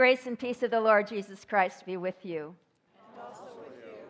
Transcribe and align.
Grace 0.00 0.26
and 0.26 0.38
peace 0.38 0.62
of 0.62 0.70
the 0.70 0.80
Lord 0.80 1.06
Jesus 1.06 1.44
Christ 1.44 1.84
be 1.84 1.98
with 1.98 2.24
you. 2.24 2.54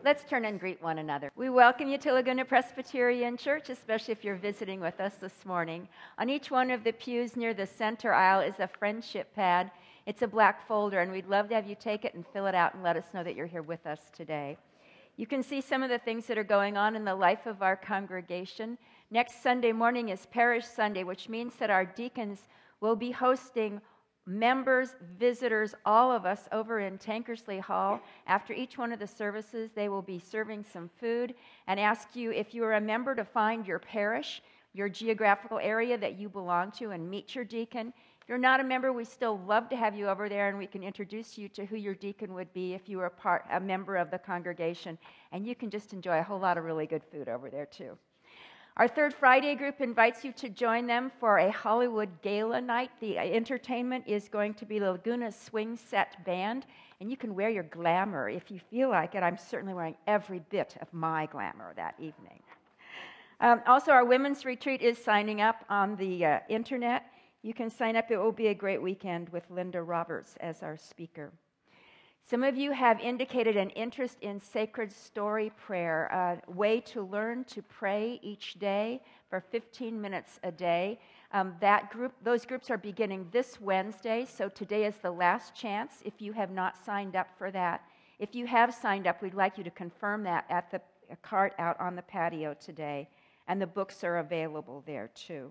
Let's 0.04 0.22
turn 0.22 0.44
and 0.44 0.60
greet 0.60 0.80
one 0.80 0.98
another. 0.98 1.32
We 1.34 1.50
welcome 1.50 1.88
you 1.88 1.98
to 1.98 2.12
Laguna 2.12 2.44
Presbyterian 2.44 3.36
Church, 3.36 3.70
especially 3.70 4.12
if 4.12 4.22
you're 4.22 4.36
visiting 4.36 4.78
with 4.78 5.00
us 5.00 5.14
this 5.16 5.44
morning. 5.44 5.88
On 6.18 6.30
each 6.30 6.48
one 6.48 6.70
of 6.70 6.84
the 6.84 6.92
pews 6.92 7.34
near 7.34 7.54
the 7.54 7.66
center 7.66 8.12
aisle 8.12 8.38
is 8.38 8.60
a 8.60 8.68
friendship 8.68 9.34
pad. 9.34 9.72
It's 10.06 10.22
a 10.22 10.28
black 10.28 10.64
folder, 10.68 11.00
and 11.00 11.10
we'd 11.10 11.26
love 11.26 11.48
to 11.48 11.56
have 11.56 11.66
you 11.66 11.74
take 11.74 12.04
it 12.04 12.14
and 12.14 12.24
fill 12.24 12.46
it 12.46 12.54
out 12.54 12.74
and 12.74 12.84
let 12.84 12.96
us 12.96 13.12
know 13.12 13.24
that 13.24 13.34
you're 13.34 13.46
here 13.46 13.62
with 13.62 13.84
us 13.84 14.12
today. 14.16 14.58
You 15.16 15.26
can 15.26 15.42
see 15.42 15.60
some 15.60 15.82
of 15.82 15.90
the 15.90 15.98
things 15.98 16.26
that 16.26 16.38
are 16.38 16.44
going 16.44 16.76
on 16.76 16.94
in 16.94 17.04
the 17.04 17.16
life 17.16 17.46
of 17.46 17.62
our 17.62 17.74
congregation. 17.74 18.78
Next 19.10 19.42
Sunday 19.42 19.72
morning 19.72 20.10
is 20.10 20.24
Parish 20.26 20.66
Sunday, 20.66 21.02
which 21.02 21.28
means 21.28 21.56
that 21.56 21.68
our 21.68 21.84
deacons 21.84 22.44
will 22.80 22.94
be 22.94 23.10
hosting 23.10 23.80
members, 24.30 24.94
visitors, 25.18 25.74
all 25.84 26.12
of 26.12 26.24
us 26.24 26.48
over 26.52 26.80
in 26.80 26.96
Tankersley 26.98 27.60
Hall. 27.60 28.00
After 28.26 28.52
each 28.52 28.78
one 28.78 28.92
of 28.92 29.00
the 29.00 29.06
services, 29.06 29.70
they 29.74 29.88
will 29.88 30.02
be 30.02 30.18
serving 30.18 30.64
some 30.64 30.88
food 31.00 31.34
and 31.66 31.80
ask 31.80 32.14
you 32.14 32.30
if 32.30 32.54
you 32.54 32.62
are 32.64 32.74
a 32.74 32.80
member 32.80 33.14
to 33.14 33.24
find 33.24 33.66
your 33.66 33.80
parish, 33.80 34.40
your 34.72 34.88
geographical 34.88 35.58
area 35.58 35.98
that 35.98 36.16
you 36.18 36.28
belong 36.28 36.70
to, 36.72 36.90
and 36.90 37.10
meet 37.10 37.34
your 37.34 37.44
deacon. 37.44 37.92
If 38.22 38.28
you're 38.28 38.38
not 38.38 38.60
a 38.60 38.64
member, 38.64 38.92
we 38.92 39.04
still 39.04 39.40
love 39.46 39.68
to 39.70 39.76
have 39.76 39.96
you 39.96 40.08
over 40.08 40.28
there, 40.28 40.48
and 40.48 40.56
we 40.56 40.66
can 40.66 40.84
introduce 40.84 41.36
you 41.36 41.48
to 41.48 41.66
who 41.66 41.76
your 41.76 41.94
deacon 41.94 42.32
would 42.34 42.52
be 42.52 42.74
if 42.74 42.88
you 42.88 42.98
were 42.98 43.06
a, 43.06 43.10
part, 43.10 43.44
a 43.50 43.58
member 43.58 43.96
of 43.96 44.12
the 44.12 44.18
congregation. 44.18 44.96
And 45.32 45.44
you 45.44 45.56
can 45.56 45.70
just 45.70 45.92
enjoy 45.92 46.20
a 46.20 46.22
whole 46.22 46.38
lot 46.38 46.56
of 46.56 46.64
really 46.64 46.86
good 46.86 47.02
food 47.10 47.28
over 47.28 47.50
there, 47.50 47.66
too. 47.66 47.98
Our 48.76 48.88
third 48.88 49.12
Friday 49.12 49.56
group 49.56 49.80
invites 49.80 50.24
you 50.24 50.32
to 50.32 50.48
join 50.48 50.86
them 50.86 51.10
for 51.18 51.38
a 51.38 51.50
Hollywood 51.50 52.08
gala 52.22 52.60
night. 52.60 52.90
The 53.00 53.18
entertainment 53.18 54.04
is 54.06 54.28
going 54.28 54.54
to 54.54 54.64
be 54.64 54.78
Laguna 54.78 55.32
Swing 55.32 55.76
Set 55.76 56.24
Band, 56.24 56.66
and 57.00 57.10
you 57.10 57.16
can 57.16 57.34
wear 57.34 57.50
your 57.50 57.64
glamour 57.64 58.28
if 58.28 58.50
you 58.50 58.60
feel 58.70 58.88
like 58.88 59.14
it. 59.14 59.22
I'm 59.22 59.36
certainly 59.36 59.74
wearing 59.74 59.96
every 60.06 60.38
bit 60.50 60.76
of 60.80 60.92
my 60.92 61.26
glamour 61.26 61.72
that 61.74 61.94
evening. 61.98 62.40
Um, 63.40 63.60
also, 63.66 63.90
our 63.90 64.04
women's 64.04 64.44
retreat 64.44 64.82
is 64.82 65.02
signing 65.02 65.40
up 65.40 65.64
on 65.68 65.96
the 65.96 66.24
uh, 66.24 66.38
internet. 66.48 67.06
You 67.42 67.54
can 67.54 67.70
sign 67.70 67.96
up. 67.96 68.10
It 68.10 68.18
will 68.18 68.32
be 68.32 68.48
a 68.48 68.54
great 68.54 68.80
weekend 68.80 69.30
with 69.30 69.44
Linda 69.50 69.82
Roberts 69.82 70.36
as 70.40 70.62
our 70.62 70.76
speaker. 70.76 71.32
Some 72.24 72.44
of 72.44 72.56
you 72.56 72.70
have 72.72 73.00
indicated 73.00 73.56
an 73.56 73.70
interest 73.70 74.18
in 74.20 74.40
sacred 74.40 74.92
story 74.92 75.50
prayer, 75.56 76.06
a 76.06 76.50
way 76.52 76.80
to 76.82 77.02
learn 77.02 77.44
to 77.44 77.62
pray 77.62 78.20
each 78.22 78.54
day 78.54 79.02
for 79.28 79.40
15 79.40 80.00
minutes 80.00 80.38
a 80.44 80.52
day. 80.52 81.00
Um, 81.32 81.54
that 81.60 81.90
group, 81.90 82.12
those 82.22 82.44
groups 82.44 82.70
are 82.70 82.78
beginning 82.78 83.28
this 83.32 83.60
Wednesday, 83.60 84.24
so 84.24 84.48
today 84.48 84.84
is 84.84 84.96
the 84.96 85.10
last 85.10 85.54
chance 85.54 86.02
if 86.04 86.20
you 86.20 86.32
have 86.32 86.50
not 86.50 86.84
signed 86.84 87.16
up 87.16 87.28
for 87.36 87.50
that. 87.50 87.82
If 88.18 88.34
you 88.34 88.46
have 88.46 88.74
signed 88.74 89.06
up, 89.06 89.22
we'd 89.22 89.34
like 89.34 89.58
you 89.58 89.64
to 89.64 89.70
confirm 89.70 90.22
that 90.24 90.44
at 90.50 90.70
the 90.70 90.80
cart 91.22 91.54
out 91.58 91.80
on 91.80 91.96
the 91.96 92.02
patio 92.02 92.54
today, 92.54 93.08
and 93.48 93.60
the 93.60 93.66
books 93.66 94.04
are 94.04 94.18
available 94.18 94.82
there 94.86 95.10
too. 95.14 95.50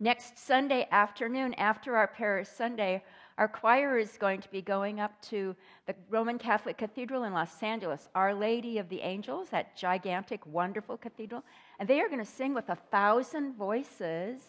Next 0.00 0.36
Sunday 0.36 0.88
afternoon, 0.90 1.54
after 1.54 1.94
our 1.96 2.08
parish 2.08 2.48
Sunday, 2.48 3.04
our 3.38 3.48
choir 3.48 3.98
is 3.98 4.16
going 4.18 4.40
to 4.40 4.48
be 4.50 4.62
going 4.62 5.00
up 5.00 5.20
to 5.22 5.56
the 5.86 5.94
Roman 6.10 6.38
Catholic 6.38 6.76
Cathedral 6.76 7.24
in 7.24 7.32
Los 7.32 7.62
Angeles, 7.62 8.08
Our 8.14 8.34
Lady 8.34 8.78
of 8.78 8.88
the 8.88 9.00
Angels, 9.00 9.48
that 9.50 9.76
gigantic, 9.76 10.44
wonderful 10.46 10.96
cathedral. 10.96 11.42
And 11.78 11.88
they 11.88 12.00
are 12.00 12.08
going 12.08 12.24
to 12.24 12.30
sing 12.30 12.54
with 12.54 12.68
a 12.68 12.76
thousand 12.90 13.54
voices, 13.54 14.42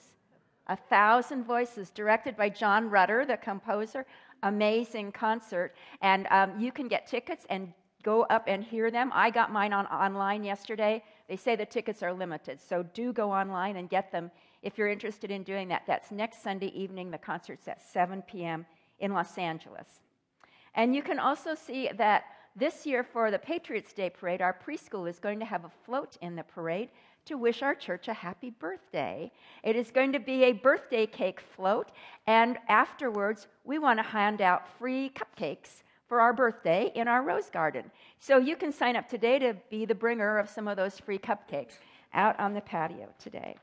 a 0.67 0.75
thousand 0.75 1.45
voices, 1.45 1.89
directed 1.89 2.35
by 2.35 2.49
John 2.49 2.89
Rutter, 2.89 3.25
the 3.25 3.37
composer. 3.37 4.05
Amazing 4.43 5.13
concert. 5.13 5.73
And 6.01 6.27
um, 6.29 6.59
you 6.59 6.71
can 6.71 6.89
get 6.89 7.07
tickets 7.07 7.45
and 7.49 7.71
go 8.03 8.23
up 8.23 8.43
and 8.47 8.63
hear 8.63 8.91
them. 8.91 9.09
I 9.13 9.29
got 9.29 9.51
mine 9.51 9.73
on, 9.73 9.87
online 9.87 10.43
yesterday. 10.43 11.01
They 11.27 11.37
say 11.37 11.55
the 11.55 11.65
tickets 11.65 12.03
are 12.03 12.13
limited, 12.13 12.59
so 12.59 12.83
do 12.93 13.13
go 13.13 13.31
online 13.31 13.77
and 13.77 13.89
get 13.89 14.11
them 14.11 14.29
if 14.61 14.77
you're 14.77 14.89
interested 14.89 15.31
in 15.31 15.43
doing 15.43 15.67
that. 15.69 15.83
That's 15.87 16.11
next 16.11 16.43
Sunday 16.43 16.67
evening. 16.67 17.11
The 17.11 17.17
concert's 17.17 17.67
at 17.67 17.81
7 17.81 18.21
p.m. 18.23 18.65
in 18.99 19.13
Los 19.13 19.37
Angeles. 19.37 20.01
And 20.75 20.95
you 20.95 21.01
can 21.01 21.19
also 21.19 21.55
see 21.55 21.89
that 21.97 22.23
this 22.55 22.85
year 22.85 23.03
for 23.03 23.31
the 23.31 23.39
Patriots 23.39 23.93
Day 23.93 24.09
parade, 24.09 24.41
our 24.41 24.57
preschool 24.65 25.09
is 25.09 25.19
going 25.19 25.39
to 25.39 25.45
have 25.45 25.65
a 25.65 25.71
float 25.85 26.17
in 26.21 26.35
the 26.35 26.43
parade 26.43 26.89
to 27.25 27.37
wish 27.37 27.63
our 27.63 27.73
church 27.73 28.07
a 28.07 28.13
happy 28.13 28.49
birthday. 28.49 29.31
It 29.63 29.75
is 29.75 29.91
going 29.91 30.11
to 30.13 30.19
be 30.19 30.43
a 30.43 30.51
birthday 30.51 31.05
cake 31.05 31.39
float, 31.55 31.89
and 32.27 32.57
afterwards, 32.67 33.47
we 33.63 33.79
want 33.79 33.99
to 33.99 34.03
hand 34.03 34.41
out 34.41 34.67
free 34.77 35.11
cupcakes 35.15 35.83
for 36.07 36.19
our 36.19 36.33
birthday 36.33 36.91
in 36.95 37.07
our 37.07 37.23
rose 37.23 37.49
garden. 37.49 37.89
So 38.19 38.37
you 38.37 38.55
can 38.55 38.71
sign 38.71 38.95
up 38.95 39.07
today 39.07 39.39
to 39.39 39.55
be 39.69 39.85
the 39.85 39.95
bringer 39.95 40.37
of 40.37 40.49
some 40.49 40.67
of 40.67 40.77
those 40.77 40.99
free 40.99 41.17
cupcakes 41.17 41.77
out 42.13 42.39
on 42.39 42.53
the 42.53 42.61
patio 42.61 43.07
today. 43.19 43.55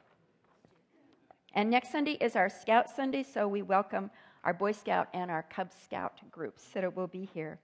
And 1.54 1.70
next 1.70 1.92
Sunday 1.92 2.16
is 2.20 2.36
our 2.36 2.48
Scout 2.48 2.88
Sunday, 2.88 3.22
so 3.22 3.46
we 3.46 3.62
welcome 3.62 4.10
our 4.44 4.54
Boy 4.54 4.72
Scout 4.72 5.08
and 5.12 5.30
our 5.30 5.42
Cub 5.44 5.70
Scout 5.84 6.20
groups 6.30 6.64
that 6.74 6.84
it 6.84 6.96
will 6.96 7.06
be 7.06 7.28
here. 7.32 7.58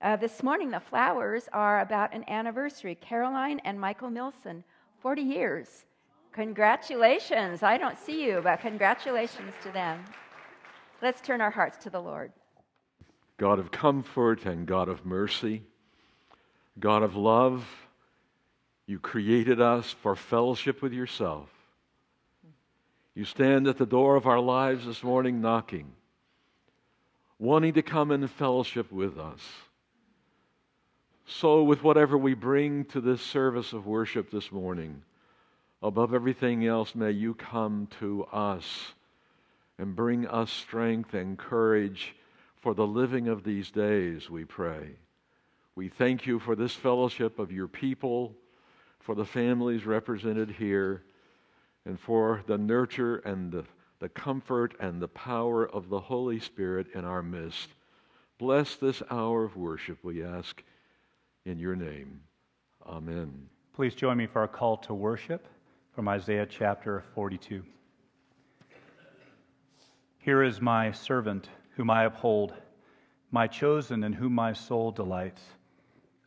Uh, 0.00 0.16
this 0.16 0.42
morning, 0.42 0.70
the 0.70 0.80
flowers 0.80 1.48
are 1.52 1.80
about 1.80 2.12
an 2.12 2.24
anniversary. 2.28 2.94
Caroline 2.96 3.60
and 3.64 3.80
Michael 3.80 4.10
Milson, 4.10 4.62
40 5.00 5.22
years. 5.22 5.84
Congratulations. 6.32 7.62
I 7.62 7.78
don't 7.78 7.98
see 7.98 8.24
you, 8.24 8.40
but 8.42 8.60
congratulations 8.60 9.54
to 9.62 9.70
them. 9.70 10.04
Let's 11.00 11.20
turn 11.20 11.40
our 11.40 11.50
hearts 11.50 11.78
to 11.84 11.90
the 11.90 12.00
Lord. 12.00 12.32
God 13.36 13.58
of 13.58 13.70
comfort 13.70 14.46
and 14.46 14.66
God 14.66 14.88
of 14.88 15.04
mercy, 15.04 15.62
God 16.78 17.02
of 17.02 17.16
love, 17.16 17.66
you 18.86 18.98
created 18.98 19.60
us 19.60 19.90
for 20.02 20.16
fellowship 20.16 20.82
with 20.82 20.92
yourself. 20.92 21.48
You 23.14 23.24
stand 23.24 23.66
at 23.66 23.78
the 23.78 23.86
door 23.86 24.16
of 24.16 24.26
our 24.26 24.40
lives 24.40 24.86
this 24.86 25.02
morning 25.02 25.40
knocking, 25.40 25.92
wanting 27.42 27.72
to 27.72 27.82
come 27.82 28.12
in 28.12 28.24
fellowship 28.28 28.92
with 28.92 29.18
us. 29.18 29.40
So, 31.26 31.64
with 31.64 31.82
whatever 31.82 32.16
we 32.16 32.34
bring 32.34 32.84
to 32.86 33.00
this 33.00 33.20
service 33.20 33.72
of 33.72 33.84
worship 33.84 34.30
this 34.30 34.52
morning, 34.52 35.02
above 35.82 36.14
everything 36.14 36.64
else, 36.64 36.94
may 36.94 37.10
you 37.10 37.34
come 37.34 37.88
to 37.98 38.26
us 38.26 38.92
and 39.76 39.96
bring 39.96 40.24
us 40.28 40.52
strength 40.52 41.14
and 41.14 41.36
courage 41.36 42.14
for 42.60 42.74
the 42.74 42.86
living 42.86 43.26
of 43.26 43.42
these 43.42 43.72
days, 43.72 44.30
we 44.30 44.44
pray. 44.44 44.90
We 45.74 45.88
thank 45.88 46.28
you 46.28 46.38
for 46.38 46.54
this 46.54 46.74
fellowship 46.74 47.40
of 47.40 47.50
your 47.50 47.66
people, 47.66 48.36
for 49.00 49.16
the 49.16 49.24
families 49.24 49.84
represented 49.84 50.48
here 50.48 51.02
and 51.84 51.98
for 51.98 52.44
the 52.46 52.58
nurture 52.58 53.16
and 53.16 53.50
the, 53.50 53.64
the 54.02 54.08
comfort 54.08 54.74
and 54.80 55.00
the 55.00 55.06
power 55.06 55.64
of 55.64 55.88
the 55.88 56.00
Holy 56.00 56.40
Spirit 56.40 56.88
in 56.92 57.04
our 57.04 57.22
midst. 57.22 57.68
Bless 58.36 58.74
this 58.74 59.00
hour 59.12 59.44
of 59.44 59.56
worship, 59.56 59.96
we 60.02 60.24
ask 60.24 60.60
in 61.44 61.56
your 61.56 61.76
name. 61.76 62.20
Amen. 62.84 63.48
Please 63.72 63.94
join 63.94 64.16
me 64.16 64.26
for 64.26 64.42
a 64.42 64.48
call 64.48 64.76
to 64.78 64.92
worship 64.92 65.46
from 65.94 66.08
Isaiah 66.08 66.46
chapter 66.46 67.04
42. 67.14 67.62
Here 70.18 70.42
is 70.42 70.60
my 70.60 70.90
servant 70.90 71.48
whom 71.76 71.88
I 71.88 72.06
uphold, 72.06 72.54
my 73.30 73.46
chosen 73.46 74.02
in 74.02 74.12
whom 74.12 74.32
my 74.32 74.52
soul 74.52 74.90
delights. 74.90 75.42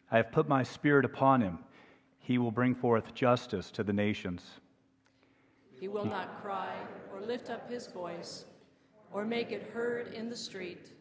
I 0.10 0.16
have 0.16 0.32
put 0.32 0.48
my 0.48 0.64
spirit 0.64 1.04
upon 1.04 1.42
him. 1.42 1.60
He 2.20 2.38
will 2.38 2.52
bring 2.52 2.74
forth 2.74 3.14
justice 3.14 3.70
to 3.72 3.84
the 3.84 3.92
nations. 3.92 4.44
He 5.78 5.90
will 5.90 6.06
not 6.06 6.42
cry 6.42 6.74
or 7.16 7.22
lift 7.22 7.50
up 7.50 7.70
his 7.70 7.88
voice 7.88 8.46
or 9.12 9.24
make 9.24 9.52
it 9.52 9.72
heard 9.74 10.14
in 10.14 10.30
the 10.30 10.36
street. 10.36 10.92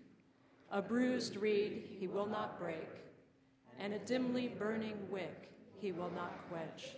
A 0.70 0.80
bruised 0.80 1.36
reed 1.36 1.82
he 1.98 2.06
will 2.06 2.26
not 2.26 2.58
break, 2.58 2.88
and 3.80 3.92
a 3.92 3.98
dimly 4.00 4.48
burning 4.48 4.96
wick 5.10 5.50
he 5.80 5.92
will 5.92 6.10
not 6.14 6.32
quench. 6.48 6.96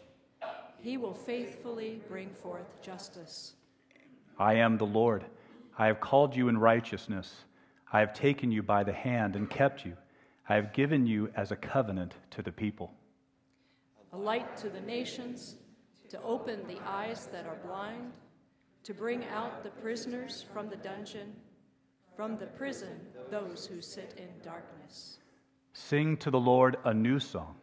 He 0.79 0.99
will 0.99 1.15
faithfully 1.15 2.01
bring 2.09 2.31
forth 2.31 2.83
justice. 2.83 3.55
I 4.39 4.55
am 4.55 4.77
the 4.77 4.87
Lord. 4.87 5.25
I 5.79 5.87
have 5.87 6.01
called 6.01 6.37
you 6.37 6.49
in 6.49 6.59
righteousness. 6.59 7.35
I 7.93 8.01
have 8.01 8.13
taken 8.13 8.51
you 8.51 8.63
by 8.63 8.85
the 8.85 8.93
hand 8.93 9.37
and 9.37 9.49
kept 9.49 9.85
you. 9.85 9.97
I 10.49 10.55
have 10.55 10.73
given 10.73 11.07
you 11.07 11.31
as 11.35 11.51
a 11.51 11.57
covenant 11.57 12.15
to 12.33 12.43
the 12.43 12.53
people. 12.53 12.93
A 14.13 14.17
light 14.17 14.57
to 14.59 14.69
the 14.69 14.81
nations 14.81 15.57
to 16.11 16.23
open 16.23 16.67
the 16.69 16.79
eyes 16.87 17.29
that 17.33 17.47
are 17.47 17.59
blind, 17.67 18.13
to 18.87 18.95
bring 18.95 19.25
out 19.35 19.65
the 19.65 19.71
prisoners 19.71 20.45
from 20.53 20.69
the 20.69 20.77
dungeon, 20.77 21.33
from 22.15 22.37
the 22.39 22.47
prison, 22.47 23.01
those 23.33 23.67
who 23.67 23.81
sit 23.81 24.15
in 24.17 24.29
darkness. 24.45 25.19
Sing 25.73 26.17
to 26.19 26.31
the 26.31 26.39
Lord 26.39 26.77
a 26.85 26.95
new 26.95 27.19
song, 27.19 27.57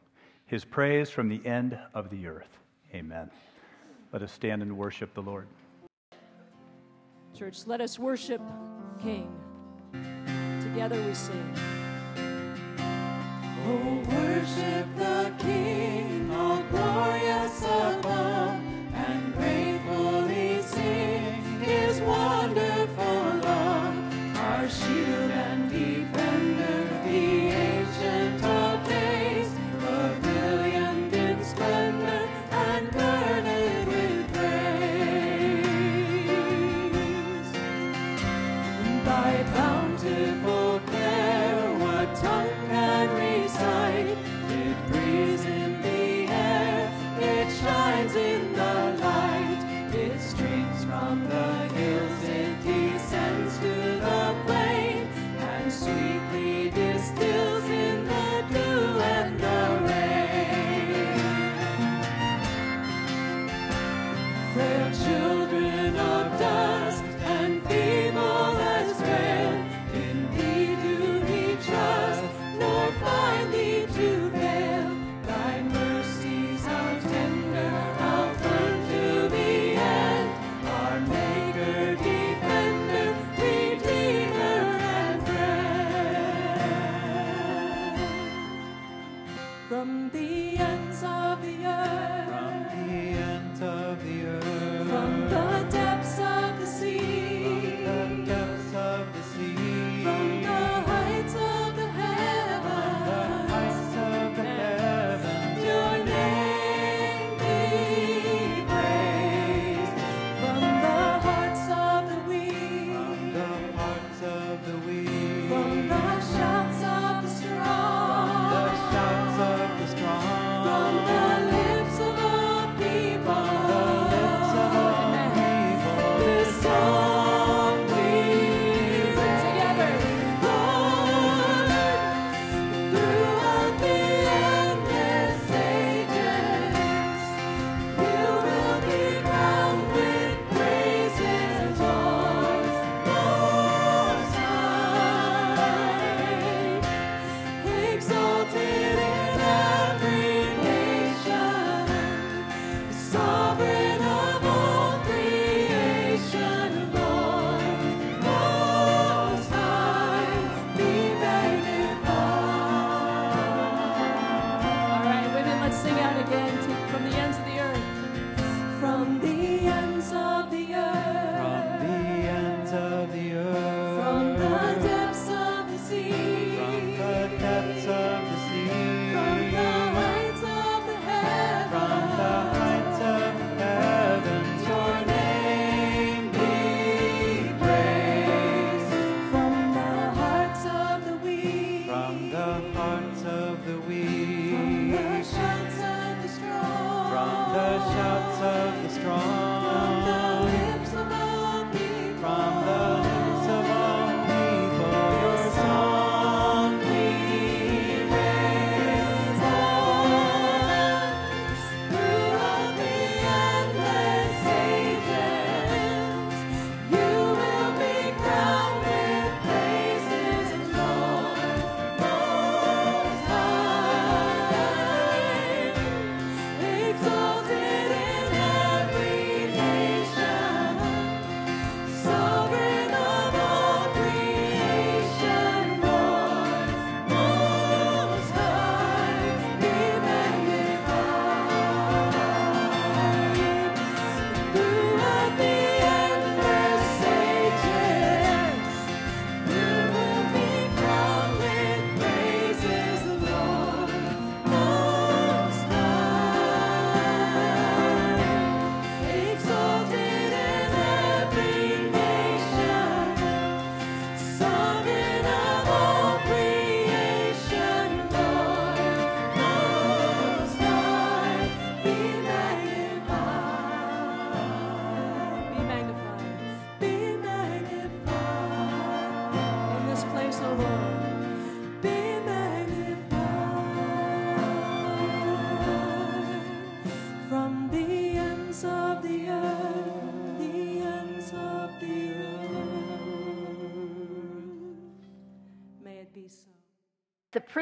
his 0.47 0.65
praise 0.65 1.09
from 1.09 1.29
the 1.29 1.39
end 1.45 1.79
of 1.93 2.09
the 2.09 2.27
earth. 2.27 2.59
Amen. 2.93 3.31
Let 4.11 4.21
us 4.21 4.33
stand 4.33 4.63
and 4.63 4.77
worship 4.77 5.13
the 5.13 5.21
Lord. 5.21 5.47
Church, 7.33 7.59
let 7.67 7.79
us 7.79 7.97
worship 7.97 8.41
King. 9.01 9.33
Together 10.61 11.01
we 11.07 11.13
sing. 11.13 11.55
Oh, 13.65 14.03
worship 14.09 14.87
the 14.97 15.33
King, 15.39 16.29
all 16.31 16.61
glorious 16.63 17.63
above, 17.63 18.32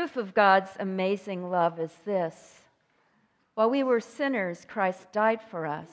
proof 0.01 0.17
of 0.17 0.33
God's 0.33 0.71
amazing 0.79 1.51
love 1.51 1.79
is 1.79 1.93
this 2.05 2.61
while 3.53 3.69
we 3.69 3.83
were 3.83 3.99
sinners, 3.99 4.65
Christ 4.67 5.11
died 5.11 5.39
for 5.51 5.67
us. 5.67 5.91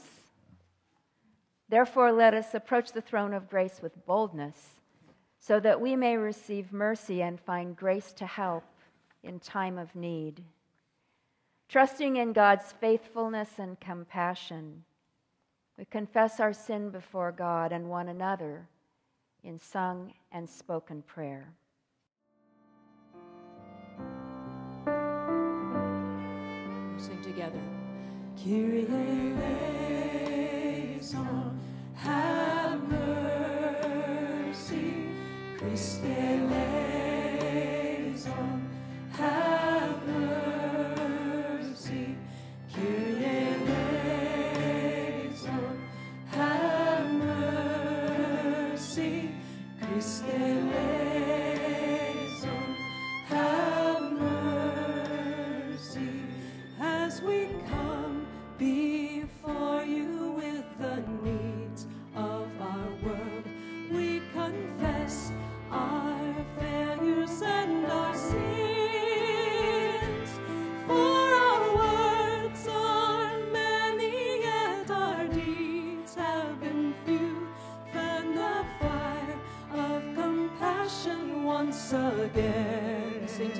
Therefore, 1.69 2.11
let 2.11 2.33
us 2.33 2.55
approach 2.55 2.93
the 2.93 3.03
throne 3.03 3.35
of 3.35 3.51
grace 3.51 3.81
with 3.83 4.07
boldness 4.07 4.57
so 5.39 5.61
that 5.61 5.83
we 5.83 5.95
may 5.95 6.17
receive 6.17 6.73
mercy 6.73 7.21
and 7.21 7.39
find 7.39 7.77
grace 7.77 8.15
to 8.15 8.25
help 8.25 8.65
in 9.23 9.41
time 9.41 9.77
of 9.77 9.95
need. 9.95 10.43
Trusting 11.69 12.17
in 12.17 12.33
God's 12.33 12.73
faithfulness 12.81 13.59
and 13.59 13.79
compassion, 13.79 14.85
we 15.77 15.85
confess 15.85 16.41
our 16.41 16.55
sin 16.55 16.89
before 16.89 17.31
God 17.31 17.73
and 17.73 17.91
one 17.91 18.09
another 18.09 18.67
in 19.45 19.59
sung 19.59 20.15
and 20.33 20.49
spoken 20.49 21.03
prayer. 21.03 21.53
Sing 26.99 27.23
together. 27.23 27.61
Kyrie 28.37 28.87
eleison, 30.91 31.61
have 31.95 32.83
mercy. 32.91 34.95
Christe 35.57 36.05
eleison, 36.49 38.58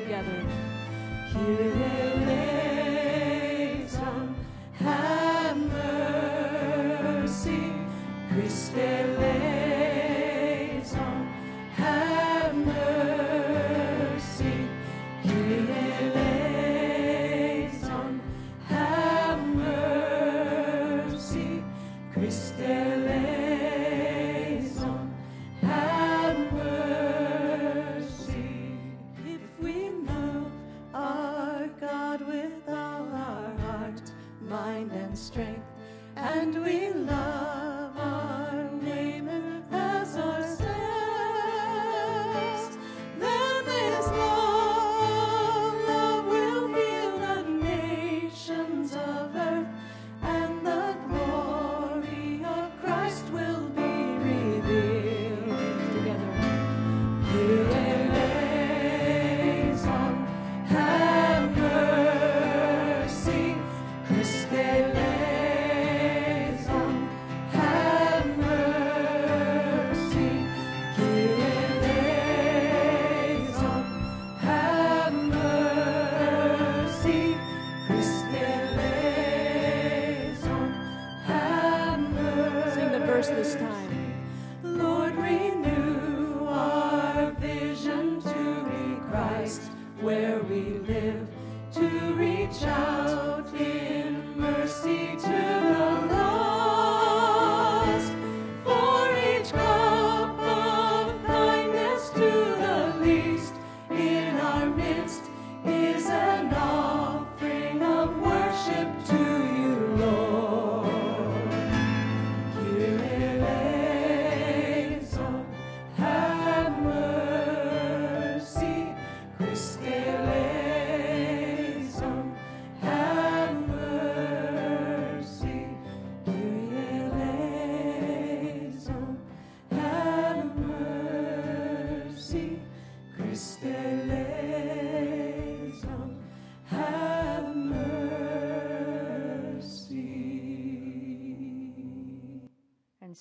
together. 0.09 0.43
Kyrie 1.35 2.08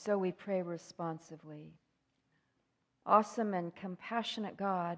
so 0.07 0.17
we 0.17 0.31
pray 0.31 0.61
responsively. 0.61 1.73
Awesome 3.05 3.53
and 3.53 3.75
compassionate 3.75 4.55
God, 4.55 4.97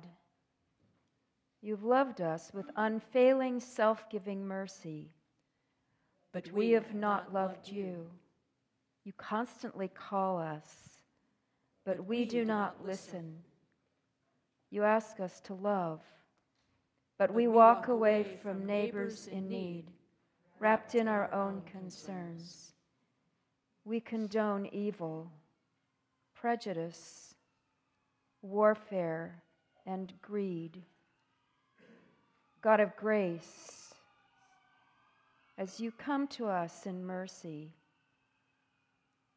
you've 1.63 1.83
loved 1.83 2.21
us 2.21 2.51
with 2.53 2.67
unfailing 2.75 3.59
self 3.59 4.07
giving 4.11 4.47
mercy, 4.47 5.09
but 6.31 6.51
we 6.51 6.69
have 6.71 6.93
not 6.93 7.33
loved 7.33 7.67
you. 7.67 8.05
You 9.03 9.13
constantly 9.17 9.87
call 9.87 10.37
us, 10.37 11.01
but 11.87 12.05
we 12.05 12.23
do 12.23 12.45
not 12.45 12.85
listen. 12.85 13.33
You 14.69 14.83
ask 14.83 15.19
us 15.19 15.39
to 15.45 15.55
love, 15.55 16.01
but 17.17 17.33
we 17.33 17.47
walk 17.47 17.87
away 17.87 18.37
from 18.43 18.63
neighbors 18.63 19.25
in 19.25 19.49
need, 19.49 19.85
wrapped 20.59 20.93
in 20.93 21.07
our 21.07 21.33
own 21.33 21.63
concerns. 21.63 22.73
We 23.89 24.00
condone 24.00 24.69
evil, 24.72 25.31
prejudice, 26.36 27.34
warfare, 28.43 29.41
and 29.84 30.13
greed. 30.22 30.84
God 32.62 32.81
of 32.81 32.96
grace, 32.96 33.96
as 35.58 35.79
you 35.79 35.91
come 35.91 36.27
to 36.27 36.46
us 36.46 36.86
in 36.86 37.03
mercy, 37.03 37.72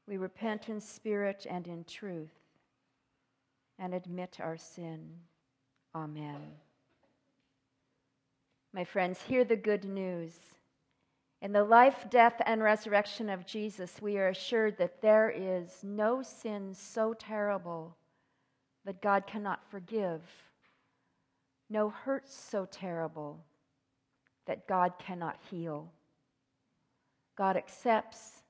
we 0.06 0.18
repent 0.18 0.68
in 0.68 0.82
spirit 0.82 1.46
and 1.48 1.66
in 1.66 1.84
truth 1.84 2.36
and 3.78 3.94
admit 3.94 4.36
our 4.38 4.58
sin. 4.58 5.14
Amen. 5.94 6.42
My 8.74 8.84
friends, 8.84 9.18
hear 9.22 9.44
the 9.44 9.56
good 9.56 9.84
news. 9.84 10.34
In 11.42 11.50
the 11.50 11.64
life, 11.64 12.06
death, 12.08 12.40
and 12.46 12.62
resurrection 12.62 13.28
of 13.28 13.44
Jesus, 13.44 14.00
we 14.00 14.16
are 14.16 14.28
assured 14.28 14.78
that 14.78 15.02
there 15.02 15.28
is 15.28 15.82
no 15.82 16.22
sin 16.22 16.72
so 16.72 17.14
terrible 17.14 17.96
that 18.84 19.02
God 19.02 19.26
cannot 19.26 19.60
forgive, 19.68 20.22
no 21.68 21.90
hurt 21.90 22.28
so 22.28 22.64
terrible 22.70 23.44
that 24.46 24.68
God 24.68 24.92
cannot 25.00 25.36
heal. 25.50 25.90
God 27.36 27.56
accepts, 27.56 28.42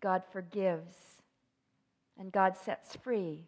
God 0.00 0.22
forgives, 0.32 0.94
and 2.18 2.32
God 2.32 2.56
sets 2.56 2.96
free, 2.96 3.44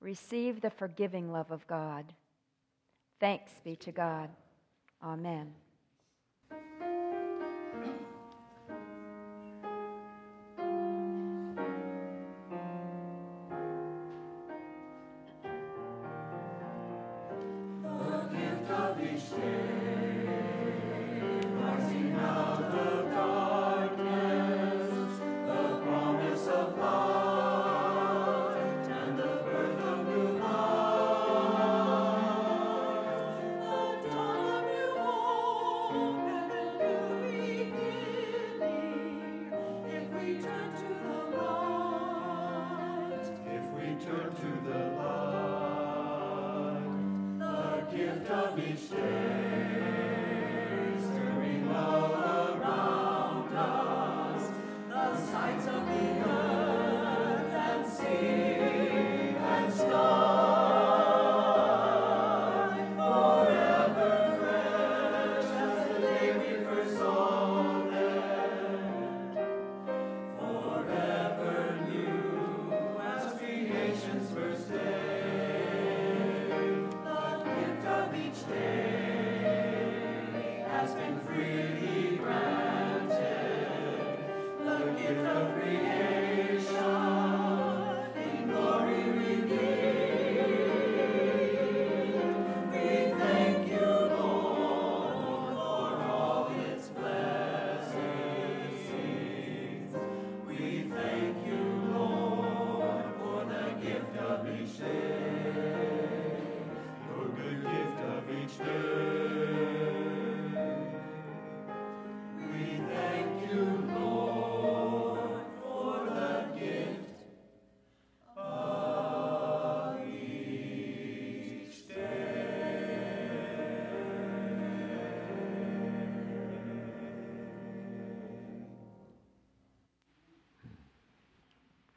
receive 0.00 0.62
the 0.62 0.70
forgiving 0.70 1.30
love 1.30 1.50
of 1.50 1.66
God. 1.66 2.06
Thanks 3.20 3.52
be 3.62 3.76
to 3.76 3.92
God. 3.92 4.30
Amen. 5.02 5.52
Thank 7.84 7.96
you. 8.00 8.13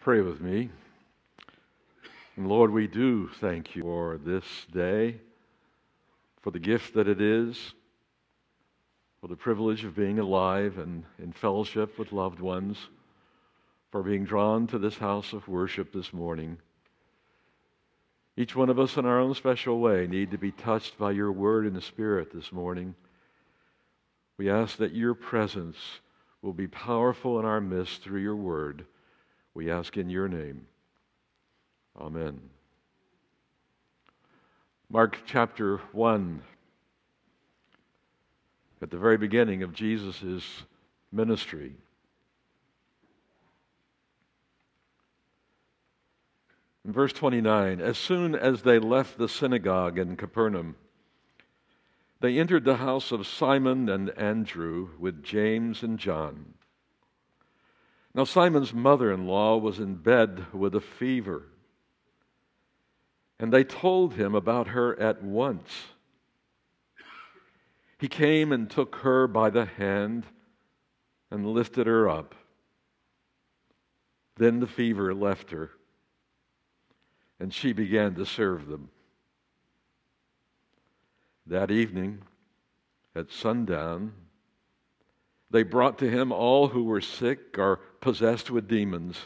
Pray 0.07 0.21
with 0.21 0.39
me. 0.39 0.69
And 2.37 2.47
Lord, 2.47 2.71
we 2.71 2.87
do 2.87 3.27
thank 3.41 3.75
you 3.75 3.81
for 3.81 4.17
this 4.17 4.45
day, 4.71 5.17
for 6.39 6.49
the 6.49 6.59
gift 6.61 6.93
that 6.93 7.09
it 7.09 7.19
is, 7.19 7.73
for 9.19 9.27
the 9.27 9.35
privilege 9.35 9.83
of 9.83 9.97
being 9.97 10.17
alive 10.17 10.77
and 10.77 11.03
in 11.19 11.33
fellowship 11.33 11.99
with 11.99 12.13
loved 12.13 12.39
ones, 12.39 12.77
for 13.91 14.01
being 14.01 14.23
drawn 14.23 14.65
to 14.67 14.79
this 14.79 14.97
house 14.97 15.33
of 15.33 15.49
worship 15.49 15.91
this 15.91 16.13
morning. 16.13 16.57
Each 18.37 18.55
one 18.55 18.69
of 18.69 18.79
us 18.79 18.95
in 18.95 19.05
our 19.05 19.19
own 19.19 19.33
special 19.33 19.81
way 19.81 20.07
need 20.07 20.31
to 20.31 20.37
be 20.37 20.53
touched 20.53 20.97
by 20.97 21.11
your 21.11 21.33
word 21.33 21.65
and 21.65 21.75
the 21.75 21.81
Spirit 21.81 22.31
this 22.31 22.53
morning. 22.53 22.95
We 24.37 24.49
ask 24.49 24.77
that 24.77 24.95
your 24.95 25.15
presence 25.15 25.75
will 26.41 26.53
be 26.53 26.67
powerful 26.67 27.41
in 27.41 27.45
our 27.45 27.59
midst 27.59 28.03
through 28.03 28.21
your 28.21 28.37
word. 28.37 28.85
We 29.57 29.71
ask 29.71 29.97
in 29.97 30.11
your 30.11 30.27
name. 30.27 30.67
Amen. 31.99 32.39
Mark 34.87 35.17
chapter 35.25 35.77
1. 35.93 36.43
At 38.83 38.91
the 38.91 38.99
very 38.99 39.17
beginning 39.17 39.63
of 39.63 39.73
Jesus' 39.73 40.43
ministry. 41.11 41.73
In 46.85 46.93
verse 46.93 47.13
29, 47.13 47.81
as 47.81 47.97
soon 47.97 48.35
as 48.35 48.61
they 48.61 48.77
left 48.77 49.17
the 49.17 49.27
synagogue 49.27 49.97
in 49.97 50.17
Capernaum, 50.17 50.75
they 52.19 52.37
entered 52.37 52.63
the 52.63 52.75
house 52.75 53.11
of 53.11 53.25
Simon 53.25 53.89
and 53.89 54.11
Andrew 54.11 54.89
with 54.99 55.23
James 55.23 55.81
and 55.81 55.97
John. 55.97 56.53
Now, 58.17 58.23
Simon's 58.23 58.73
mother 58.73 59.13
in 59.13 59.27
law 59.27 59.58
was 59.58 59.77
in 59.77 59.93
bed 59.93 60.47
with 60.51 60.73
a 60.73 60.82
fever, 60.82 61.43
and 63.39 63.53
they 63.53 63.63
told 63.63 64.15
him 64.15 64.34
about 64.34 64.69
her 64.69 64.99
at 64.99 65.21
once. 65.21 65.69
He 67.99 68.08
came 68.08 68.51
and 68.51 68.71
took 68.71 68.95
her 68.97 69.27
by 69.27 69.51
the 69.51 69.65
hand 69.65 70.25
and 71.30 71.45
lifted 71.45 71.86
her 71.86 72.10
up. 72.10 72.34
Then 74.38 74.62
the 74.62 74.67
fever 74.67 75.13
left 75.13 75.51
her, 75.51 75.69
and 77.39 77.53
she 77.53 77.71
began 77.71 78.15
to 78.15 78.25
serve 78.25 78.67
them. 78.67 78.89
That 81.45 81.69
evening, 81.69 82.23
at 83.15 83.32
sundown, 83.32 84.13
they 85.49 85.63
brought 85.63 85.97
to 85.99 86.10
him 86.10 86.31
all 86.31 86.67
who 86.67 86.83
were 86.83 87.01
sick 87.01 87.57
or 87.57 87.77
possessed 88.01 88.51
with 88.51 88.67
demons. 88.67 89.17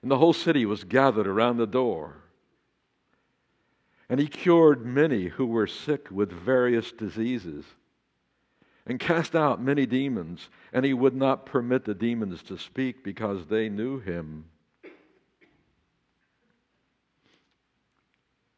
And 0.00 0.10
the 0.10 0.18
whole 0.18 0.32
city 0.32 0.66
was 0.66 0.84
gathered 0.84 1.26
around 1.26 1.58
the 1.58 1.66
door. 1.66 2.16
And 4.08 4.18
he 4.18 4.26
cured 4.26 4.84
many 4.84 5.28
who 5.28 5.46
were 5.46 5.66
sick 5.66 6.10
with 6.10 6.32
various 6.32 6.92
diseases 6.92 7.64
and 8.86 8.98
cast 8.98 9.36
out 9.36 9.62
many 9.62 9.86
demons. 9.86 10.48
And 10.72 10.84
he 10.84 10.92
would 10.92 11.14
not 11.14 11.46
permit 11.46 11.84
the 11.84 11.94
demons 11.94 12.42
to 12.44 12.58
speak 12.58 13.04
because 13.04 13.46
they 13.46 13.68
knew 13.68 14.00
him. 14.00 14.46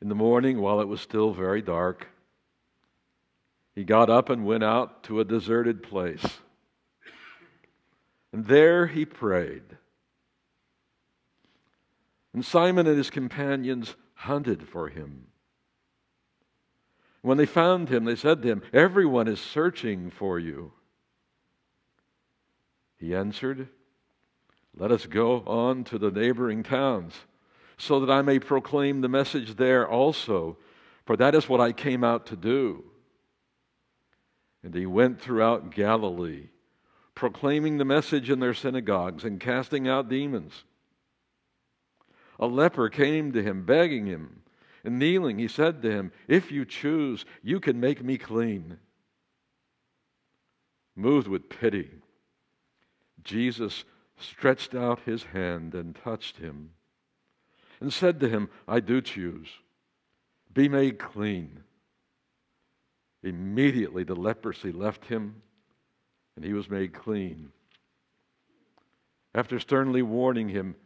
In 0.00 0.08
the 0.08 0.14
morning, 0.14 0.60
while 0.60 0.80
it 0.80 0.88
was 0.88 1.00
still 1.00 1.32
very 1.32 1.62
dark, 1.62 2.08
he 3.74 3.84
got 3.84 4.08
up 4.08 4.30
and 4.30 4.46
went 4.46 4.64
out 4.64 5.02
to 5.04 5.20
a 5.20 5.24
deserted 5.24 5.82
place. 5.82 6.24
And 8.32 8.46
there 8.46 8.86
he 8.86 9.04
prayed. 9.04 9.62
And 12.32 12.44
Simon 12.44 12.86
and 12.86 12.96
his 12.96 13.10
companions 13.10 13.94
hunted 14.14 14.68
for 14.68 14.88
him. 14.88 15.26
When 17.22 17.38
they 17.38 17.46
found 17.46 17.88
him, 17.88 18.04
they 18.04 18.16
said 18.16 18.42
to 18.42 18.48
him, 18.48 18.62
Everyone 18.72 19.28
is 19.28 19.40
searching 19.40 20.10
for 20.10 20.38
you. 20.38 20.72
He 22.98 23.14
answered, 23.14 23.68
Let 24.76 24.92
us 24.92 25.06
go 25.06 25.42
on 25.46 25.84
to 25.84 25.98
the 25.98 26.10
neighboring 26.10 26.62
towns, 26.62 27.14
so 27.78 28.00
that 28.00 28.12
I 28.12 28.22
may 28.22 28.38
proclaim 28.38 29.00
the 29.00 29.08
message 29.08 29.56
there 29.56 29.88
also, 29.88 30.58
for 31.06 31.16
that 31.16 31.34
is 31.34 31.48
what 31.48 31.60
I 31.60 31.72
came 31.72 32.04
out 32.04 32.26
to 32.26 32.36
do. 32.36 32.84
And 34.64 34.74
he 34.74 34.86
went 34.86 35.20
throughout 35.20 35.70
Galilee, 35.70 36.48
proclaiming 37.14 37.76
the 37.76 37.84
message 37.84 38.30
in 38.30 38.40
their 38.40 38.54
synagogues 38.54 39.22
and 39.22 39.38
casting 39.38 39.86
out 39.86 40.08
demons. 40.08 40.64
A 42.40 42.46
leper 42.46 42.88
came 42.88 43.30
to 43.32 43.42
him, 43.42 43.64
begging 43.64 44.06
him, 44.06 44.40
and 44.82 44.98
kneeling, 44.98 45.38
he 45.38 45.48
said 45.48 45.82
to 45.82 45.90
him, 45.90 46.12
If 46.26 46.50
you 46.50 46.64
choose, 46.64 47.24
you 47.42 47.60
can 47.60 47.78
make 47.78 48.02
me 48.02 48.18
clean. 48.18 48.78
Moved 50.96 51.28
with 51.28 51.48
pity, 51.48 51.90
Jesus 53.22 53.84
stretched 54.18 54.74
out 54.74 55.00
his 55.00 55.24
hand 55.24 55.74
and 55.74 55.94
touched 55.94 56.38
him. 56.38 56.70
and 57.80 57.92
said 57.92 58.18
to 58.20 58.28
him, 58.28 58.48
I 58.66 58.80
do 58.80 59.02
choose. 59.02 59.48
Be 60.54 60.68
made 60.68 60.98
clean. 60.98 61.64
Immediately 63.24 64.04
the 64.04 64.14
leprosy 64.14 64.70
left 64.70 65.06
him, 65.06 65.42
and 66.36 66.44
he 66.44 66.52
was 66.52 66.68
made 66.68 66.92
clean. 66.92 67.50
After 69.34 69.58
sternly 69.58 70.02
warning 70.02 70.50
him, 70.50 70.76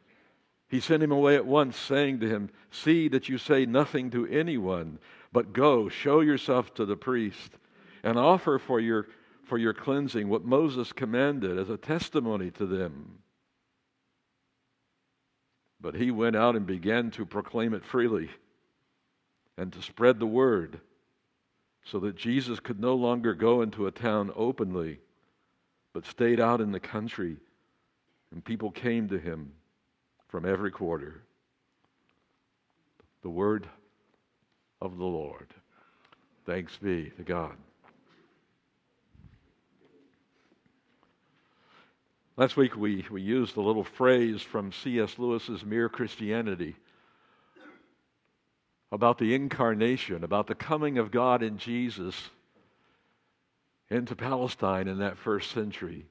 he 0.68 0.80
sent 0.80 1.02
him 1.02 1.10
away 1.10 1.34
at 1.34 1.46
once, 1.46 1.76
saying 1.76 2.20
to 2.20 2.28
him, 2.28 2.50
See 2.70 3.08
that 3.08 3.28
you 3.28 3.38
say 3.38 3.66
nothing 3.66 4.10
to 4.10 4.26
anyone, 4.26 4.98
but 5.32 5.52
go, 5.52 5.88
show 5.88 6.20
yourself 6.20 6.72
to 6.74 6.86
the 6.86 6.96
priest, 6.96 7.58
and 8.04 8.16
offer 8.16 8.58
for 8.58 8.78
your, 8.78 9.08
for 9.44 9.58
your 9.58 9.74
cleansing 9.74 10.28
what 10.28 10.44
Moses 10.44 10.92
commanded 10.92 11.58
as 11.58 11.70
a 11.70 11.76
testimony 11.76 12.50
to 12.52 12.66
them. 12.66 13.18
But 15.80 15.94
he 15.94 16.10
went 16.10 16.36
out 16.36 16.54
and 16.54 16.66
began 16.66 17.10
to 17.12 17.26
proclaim 17.26 17.74
it 17.74 17.84
freely 17.84 18.30
and 19.56 19.72
to 19.72 19.82
spread 19.82 20.20
the 20.20 20.26
word 20.26 20.80
so 21.84 21.98
that 22.00 22.16
Jesus 22.16 22.60
could 22.60 22.80
no 22.80 22.94
longer 22.94 23.34
go 23.34 23.62
into 23.62 23.86
a 23.86 23.90
town 23.90 24.30
openly, 24.36 24.98
but 25.92 26.06
stayed 26.06 26.40
out 26.40 26.60
in 26.60 26.72
the 26.72 26.80
country, 26.80 27.36
and 28.30 28.44
people 28.44 28.70
came 28.70 29.08
to 29.08 29.18
him 29.18 29.52
from 30.28 30.44
every 30.44 30.70
quarter. 30.70 31.22
The 33.22 33.30
word 33.30 33.68
of 34.80 34.98
the 34.98 35.04
Lord. 35.04 35.48
Thanks 36.46 36.76
be 36.76 37.10
to 37.16 37.22
God. 37.22 37.56
Last 42.36 42.56
week 42.56 42.76
we, 42.76 43.04
we 43.10 43.20
used 43.20 43.56
a 43.56 43.60
little 43.60 43.82
phrase 43.82 44.42
from 44.42 44.70
C.S. 44.70 45.18
Lewis's 45.18 45.64
Mere 45.64 45.88
Christianity 45.88 46.76
about 48.90 49.18
the 49.18 49.34
incarnation, 49.34 50.24
about 50.24 50.46
the 50.46 50.54
coming 50.54 50.98
of 50.98 51.10
God 51.10 51.42
in 51.42 51.58
Jesus 51.58 52.30
into 53.90 54.16
Palestine 54.16 54.88
in 54.88 54.98
that 54.98 55.18
first 55.18 55.50
century. 55.50 56.06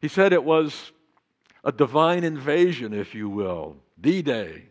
He 0.00 0.08
said 0.08 0.32
it 0.32 0.44
was 0.44 0.92
a 1.64 1.72
divine 1.72 2.22
invasion, 2.22 2.92
if 2.92 3.14
you 3.14 3.28
will, 3.28 3.76
D 4.00 4.22
Day. 4.22 4.64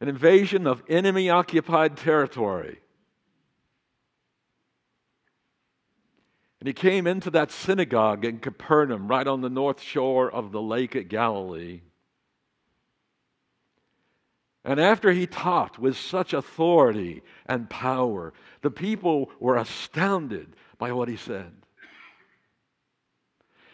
An 0.00 0.08
invasion 0.08 0.66
of 0.66 0.82
enemy 0.88 1.30
occupied 1.30 1.96
territory. 1.96 2.80
He 6.68 6.74
came 6.74 7.06
into 7.06 7.30
that 7.30 7.50
synagogue 7.50 8.26
in 8.26 8.40
Capernaum, 8.40 9.08
right 9.08 9.26
on 9.26 9.40
the 9.40 9.48
north 9.48 9.80
shore 9.80 10.30
of 10.30 10.52
the 10.52 10.60
lake 10.60 10.94
at 10.94 11.08
Galilee. 11.08 11.80
And 14.66 14.78
after 14.78 15.10
he 15.12 15.26
taught 15.26 15.78
with 15.78 15.96
such 15.96 16.34
authority 16.34 17.22
and 17.46 17.70
power, 17.70 18.34
the 18.60 18.70
people 18.70 19.30
were 19.40 19.56
astounded 19.56 20.56
by 20.76 20.92
what 20.92 21.08
he 21.08 21.16
said. 21.16 21.52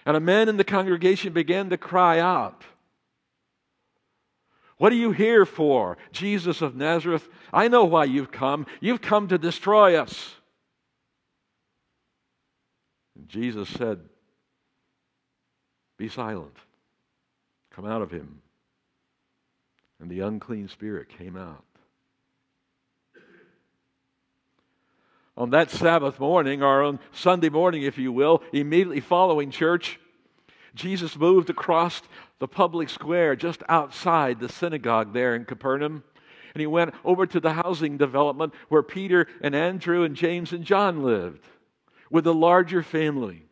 And 0.06 0.16
a 0.16 0.20
man 0.20 0.48
in 0.48 0.56
the 0.56 0.62
congregation 0.62 1.32
began 1.32 1.70
to 1.70 1.76
cry 1.76 2.20
out, 2.20 2.62
What 4.76 4.92
are 4.92 4.96
you 4.96 5.10
here 5.10 5.44
for, 5.44 5.98
Jesus 6.12 6.62
of 6.62 6.76
Nazareth? 6.76 7.28
I 7.52 7.66
know 7.66 7.86
why 7.86 8.04
you've 8.04 8.30
come. 8.30 8.66
You've 8.80 9.02
come 9.02 9.26
to 9.26 9.36
destroy 9.36 9.96
us. 9.96 10.36
Jesus 13.28 13.68
said, 13.68 14.00
Be 15.96 16.08
silent. 16.08 16.56
Come 17.70 17.86
out 17.86 18.02
of 18.02 18.10
him. 18.10 18.40
And 20.00 20.10
the 20.10 20.20
unclean 20.20 20.68
spirit 20.68 21.08
came 21.08 21.36
out. 21.36 21.64
On 25.36 25.50
that 25.50 25.70
Sabbath 25.70 26.20
morning, 26.20 26.62
or 26.62 26.84
on 26.84 27.00
Sunday 27.10 27.48
morning, 27.48 27.82
if 27.82 27.98
you 27.98 28.12
will, 28.12 28.42
immediately 28.52 29.00
following 29.00 29.50
church, 29.50 29.98
Jesus 30.74 31.16
moved 31.16 31.50
across 31.50 32.02
the 32.38 32.46
public 32.46 32.88
square 32.88 33.34
just 33.34 33.62
outside 33.68 34.38
the 34.38 34.48
synagogue 34.48 35.12
there 35.12 35.34
in 35.34 35.44
Capernaum. 35.44 36.04
And 36.54 36.60
he 36.60 36.68
went 36.68 36.94
over 37.04 37.26
to 37.26 37.40
the 37.40 37.54
housing 37.54 37.96
development 37.96 38.54
where 38.68 38.82
Peter 38.82 39.26
and 39.40 39.56
Andrew 39.56 40.04
and 40.04 40.14
James 40.14 40.52
and 40.52 40.64
John 40.64 41.02
lived 41.02 41.40
with 42.14 42.28
a 42.28 42.32
larger 42.32 42.84
family. 42.84 43.42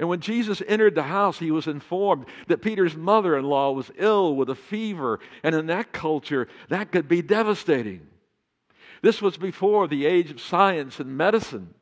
And 0.00 0.08
when 0.08 0.18
Jesus 0.18 0.60
entered 0.66 0.96
the 0.96 1.04
house, 1.04 1.38
he 1.38 1.52
was 1.52 1.68
informed 1.68 2.26
that 2.48 2.60
Peter's 2.60 2.96
mother 2.96 3.38
in 3.38 3.44
law 3.44 3.70
was 3.70 3.92
ill 3.96 4.34
with 4.34 4.50
a 4.50 4.56
fever. 4.56 5.20
And 5.44 5.54
in 5.54 5.66
that 5.66 5.92
culture, 5.92 6.48
that 6.70 6.90
could 6.90 7.06
be 7.06 7.22
devastating. 7.22 8.08
This 9.00 9.22
was 9.22 9.36
before 9.36 9.86
the 9.86 10.06
age 10.06 10.32
of 10.32 10.40
science 10.40 10.98
and 10.98 11.16
medicine. 11.16 11.72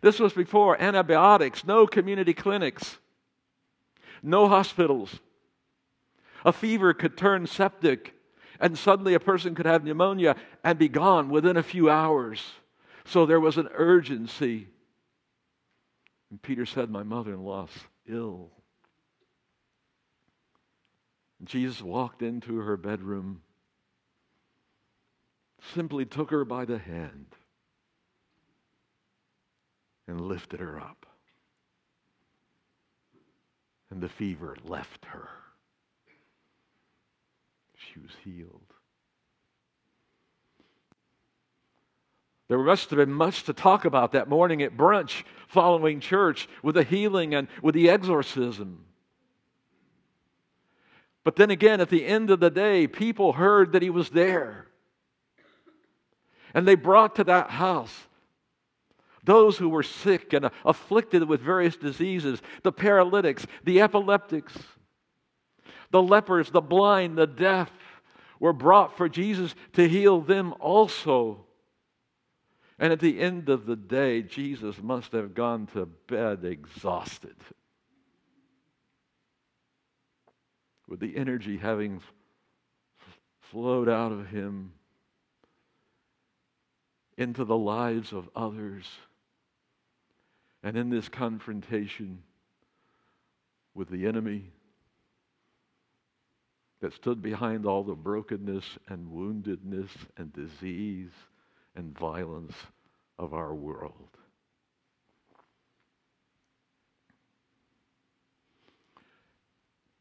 This 0.00 0.18
was 0.18 0.32
before 0.32 0.80
antibiotics, 0.80 1.62
no 1.62 1.86
community 1.86 2.32
clinics, 2.32 2.96
no 4.22 4.48
hospitals. 4.48 5.20
A 6.42 6.54
fever 6.54 6.94
could 6.94 7.18
turn 7.18 7.46
septic, 7.46 8.14
and 8.58 8.78
suddenly 8.78 9.12
a 9.12 9.20
person 9.20 9.54
could 9.54 9.66
have 9.66 9.84
pneumonia 9.84 10.36
and 10.62 10.78
be 10.78 10.88
gone 10.88 11.28
within 11.28 11.58
a 11.58 11.62
few 11.62 11.90
hours. 11.90 12.42
So 13.06 13.26
there 13.26 13.40
was 13.40 13.58
an 13.58 13.68
urgency. 13.74 14.68
And 16.30 16.40
Peter 16.40 16.66
said, 16.66 16.90
My 16.90 17.02
mother 17.02 17.32
in 17.32 17.44
law's 17.44 17.70
ill. 18.08 18.50
And 21.38 21.48
Jesus 21.48 21.82
walked 21.82 22.22
into 22.22 22.58
her 22.58 22.76
bedroom, 22.76 23.42
simply 25.74 26.06
took 26.06 26.30
her 26.30 26.44
by 26.44 26.64
the 26.64 26.78
hand, 26.78 27.26
and 30.06 30.20
lifted 30.20 30.60
her 30.60 30.80
up. 30.80 31.06
And 33.90 34.00
the 34.00 34.08
fever 34.08 34.56
left 34.64 35.04
her. 35.06 35.28
She 37.76 38.00
was 38.00 38.10
healed. 38.24 38.72
There 42.48 42.58
must 42.58 42.90
have 42.90 42.98
been 42.98 43.12
much 43.12 43.44
to 43.44 43.52
talk 43.52 43.84
about 43.84 44.12
that 44.12 44.28
morning 44.28 44.62
at 44.62 44.76
brunch 44.76 45.24
following 45.48 46.00
church 46.00 46.48
with 46.62 46.74
the 46.74 46.82
healing 46.82 47.34
and 47.34 47.48
with 47.62 47.74
the 47.74 47.88
exorcism. 47.88 48.84
But 51.24 51.36
then 51.36 51.50
again, 51.50 51.80
at 51.80 51.88
the 51.88 52.04
end 52.04 52.30
of 52.30 52.40
the 52.40 52.50
day, 52.50 52.86
people 52.86 53.32
heard 53.32 53.72
that 53.72 53.82
he 53.82 53.88
was 53.88 54.10
there. 54.10 54.66
And 56.52 56.68
they 56.68 56.74
brought 56.74 57.16
to 57.16 57.24
that 57.24 57.50
house 57.50 58.06
those 59.24 59.56
who 59.56 59.70
were 59.70 59.82
sick 59.82 60.34
and 60.34 60.50
afflicted 60.66 61.26
with 61.26 61.40
various 61.40 61.76
diseases 61.76 62.42
the 62.62 62.72
paralytics, 62.72 63.46
the 63.64 63.80
epileptics, 63.80 64.52
the 65.90 66.02
lepers, 66.02 66.50
the 66.50 66.60
blind, 66.60 67.16
the 67.16 67.26
deaf 67.26 67.70
were 68.38 68.52
brought 68.52 68.96
for 68.96 69.08
Jesus 69.08 69.54
to 69.72 69.88
heal 69.88 70.20
them 70.20 70.52
also. 70.60 71.46
And 72.78 72.92
at 72.92 73.00
the 73.00 73.20
end 73.20 73.48
of 73.48 73.66
the 73.66 73.76
day, 73.76 74.22
Jesus 74.22 74.82
must 74.82 75.12
have 75.12 75.34
gone 75.34 75.66
to 75.68 75.86
bed 75.86 76.44
exhausted. 76.44 77.36
With 80.88 81.00
the 81.00 81.16
energy 81.16 81.56
having 81.56 82.00
flowed 83.40 83.88
out 83.88 84.12
of 84.12 84.28
him 84.28 84.72
into 87.16 87.44
the 87.44 87.56
lives 87.56 88.12
of 88.12 88.28
others. 88.34 88.84
And 90.62 90.76
in 90.76 90.90
this 90.90 91.08
confrontation 91.08 92.22
with 93.74 93.88
the 93.88 94.06
enemy 94.06 94.50
that 96.80 96.92
stood 96.92 97.22
behind 97.22 97.66
all 97.66 97.84
the 97.84 97.94
brokenness 97.94 98.64
and 98.88 99.08
woundedness 99.08 99.90
and 100.16 100.32
disease 100.32 101.10
and 101.76 101.96
violence 101.96 102.54
of 103.18 103.34
our 103.34 103.54
world. 103.54 104.08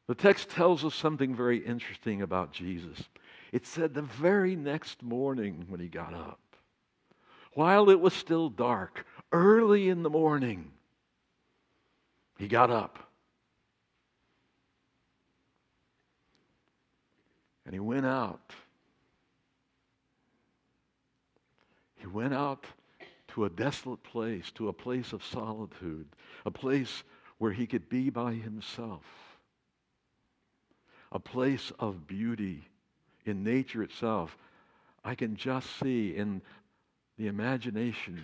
The 0.08 0.16
text 0.16 0.50
tells 0.50 0.84
us 0.84 0.94
something 0.94 1.34
very 1.36 1.60
interesting 1.66 2.22
about 2.22 2.52
Jesus. 2.52 3.10
It 3.52 3.66
said 3.66 3.94
the 3.94 4.02
very 4.02 4.56
next 4.56 5.02
morning 5.02 5.66
when 5.70 5.80
he 5.80 5.88
got 5.88 6.14
up, 6.14 6.40
while 7.54 7.90
it 7.90 8.00
was 8.00 8.14
still 8.14 8.50
dark, 8.50 9.06
early 9.32 9.90
in 9.90 10.04
the 10.04 10.10
morning, 10.10 10.72
he 12.38 12.48
got 12.48 12.70
up. 12.70 13.00
And 17.66 17.74
he 17.74 17.80
went 17.80 18.06
out 18.06 18.54
He 22.04 22.08
went 22.08 22.34
out 22.34 22.66
to 23.30 23.46
a 23.46 23.50
desolate 23.50 24.04
place, 24.04 24.52
to 24.56 24.68
a 24.68 24.74
place 24.74 25.13
of 25.13 25.24
solitude, 25.24 26.06
a 26.46 26.52
place 26.52 27.04
where 27.38 27.54
he 27.54 27.66
could 27.66 27.88
be 27.88 28.10
by 28.10 28.34
himself, 28.34 29.06
a 31.13 31.20
place 31.20 31.72
of 31.80 32.06
beauty 32.06 32.68
in 33.26 33.42
nature 33.42 33.82
itself. 33.82 34.38
I 35.06 35.16
can 35.16 35.38
just 35.38 35.80
see 35.80 36.13
in 36.13 36.42
the 37.18 37.28
imagination, 37.28 38.22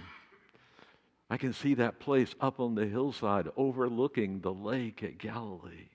I 1.30 1.38
can 1.38 1.54
see 1.54 1.74
that 1.76 2.00
place 2.00 2.36
up 2.42 2.60
on 2.60 2.76
the 2.76 2.86
hillside 2.86 3.48
overlooking 3.56 4.42
the 4.42 4.54
lake 4.54 5.04
at 5.04 5.20
Galilee. 5.20 5.88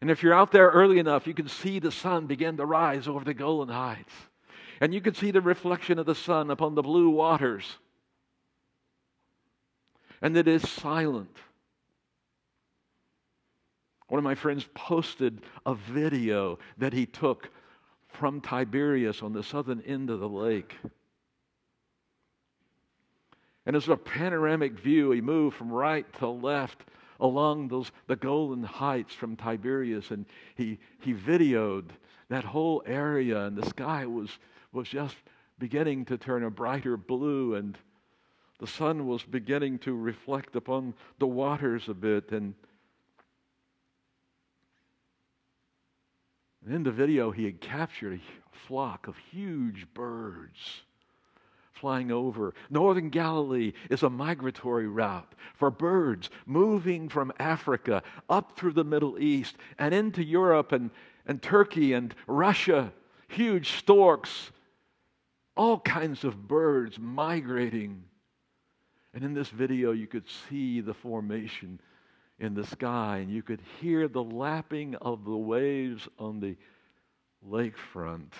And 0.00 0.10
if 0.10 0.22
you're 0.22 0.34
out 0.34 0.52
there 0.52 0.68
early 0.68 0.98
enough, 0.98 1.26
you 1.26 1.34
can 1.34 1.48
see 1.48 1.78
the 1.78 1.92
sun 1.92 2.26
begin 2.26 2.56
to 2.58 2.66
rise 2.66 3.08
over 3.08 3.24
the 3.24 3.34
Golan 3.34 3.68
Heights. 3.68 4.12
And 4.80 4.92
you 4.92 5.00
can 5.00 5.14
see 5.14 5.30
the 5.30 5.40
reflection 5.40 5.98
of 5.98 6.06
the 6.06 6.14
sun 6.14 6.50
upon 6.50 6.74
the 6.74 6.82
blue 6.82 7.08
waters. 7.08 7.64
And 10.20 10.36
it 10.36 10.48
is 10.48 10.68
silent. 10.68 11.36
One 14.08 14.18
of 14.18 14.24
my 14.24 14.34
friends 14.34 14.66
posted 14.74 15.40
a 15.64 15.74
video 15.74 16.58
that 16.78 16.92
he 16.92 17.06
took 17.06 17.50
from 18.08 18.40
Tiberias 18.40 19.22
on 19.22 19.32
the 19.32 19.42
southern 19.42 19.80
end 19.82 20.10
of 20.10 20.20
the 20.20 20.28
lake. 20.28 20.76
And 23.64 23.74
it's 23.74 23.88
a 23.88 23.96
panoramic 23.96 24.78
view. 24.78 25.10
He 25.10 25.20
moved 25.20 25.56
from 25.56 25.72
right 25.72 26.10
to 26.18 26.28
left 26.28 26.84
along 27.20 27.68
those 27.68 27.90
the 28.06 28.16
Golan 28.16 28.62
Heights 28.62 29.14
from 29.14 29.36
Tiberias, 29.36 30.10
and 30.10 30.26
he 30.54 30.78
he 31.00 31.14
videoed 31.14 31.90
that 32.28 32.44
whole 32.44 32.82
area, 32.86 33.46
and 33.46 33.56
the 33.56 33.68
sky 33.68 34.06
was 34.06 34.30
was 34.72 34.88
just 34.88 35.16
beginning 35.58 36.04
to 36.06 36.18
turn 36.18 36.44
a 36.44 36.50
brighter 36.50 36.96
blue, 36.96 37.54
and 37.54 37.78
the 38.58 38.66
sun 38.66 39.06
was 39.06 39.22
beginning 39.22 39.78
to 39.80 39.94
reflect 39.94 40.56
upon 40.56 40.94
the 41.18 41.26
waters 41.26 41.88
a 41.88 41.94
bit, 41.94 42.32
and 42.32 42.54
in 46.68 46.82
the 46.82 46.90
video 46.90 47.30
he 47.30 47.44
had 47.44 47.60
captured 47.60 48.20
a 48.20 48.56
flock 48.66 49.06
of 49.06 49.16
huge 49.16 49.86
birds 49.94 50.82
flying 51.76 52.10
over. 52.10 52.54
Northern 52.70 53.10
Galilee 53.10 53.72
is 53.90 54.02
a 54.02 54.10
migratory 54.10 54.88
route 54.88 55.34
for 55.54 55.70
birds 55.70 56.30
moving 56.46 57.08
from 57.08 57.32
Africa 57.38 58.02
up 58.28 58.56
through 58.56 58.72
the 58.72 58.84
Middle 58.84 59.18
East 59.18 59.56
and 59.78 59.94
into 59.94 60.24
Europe 60.24 60.72
and, 60.72 60.90
and 61.26 61.40
Turkey 61.42 61.92
and 61.92 62.14
Russia. 62.26 62.92
Huge 63.28 63.72
storks, 63.72 64.50
all 65.56 65.78
kinds 65.80 66.24
of 66.24 66.48
birds 66.48 66.98
migrating. 66.98 68.04
And 69.14 69.24
in 69.24 69.34
this 69.34 69.48
video, 69.48 69.92
you 69.92 70.06
could 70.06 70.26
see 70.48 70.80
the 70.80 70.94
formation 70.94 71.80
in 72.38 72.54
the 72.54 72.66
sky, 72.66 73.18
and 73.18 73.30
you 73.30 73.42
could 73.42 73.60
hear 73.80 74.08
the 74.08 74.22
lapping 74.22 74.94
of 74.96 75.24
the 75.24 75.36
waves 75.36 76.06
on 76.18 76.40
the 76.40 76.56
lakefront. 77.48 78.32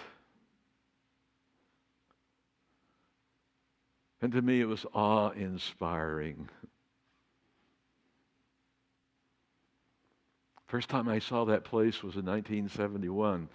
And 4.22 4.32
to 4.32 4.42
me, 4.42 4.60
it 4.60 4.68
was 4.68 4.86
awe 4.92 5.30
inspiring. 5.30 6.48
First 10.66 10.88
time 10.88 11.08
I 11.08 11.18
saw 11.18 11.44
that 11.44 11.64
place 11.64 12.02
was 12.02 12.16
in 12.16 12.26
1971 12.26 13.48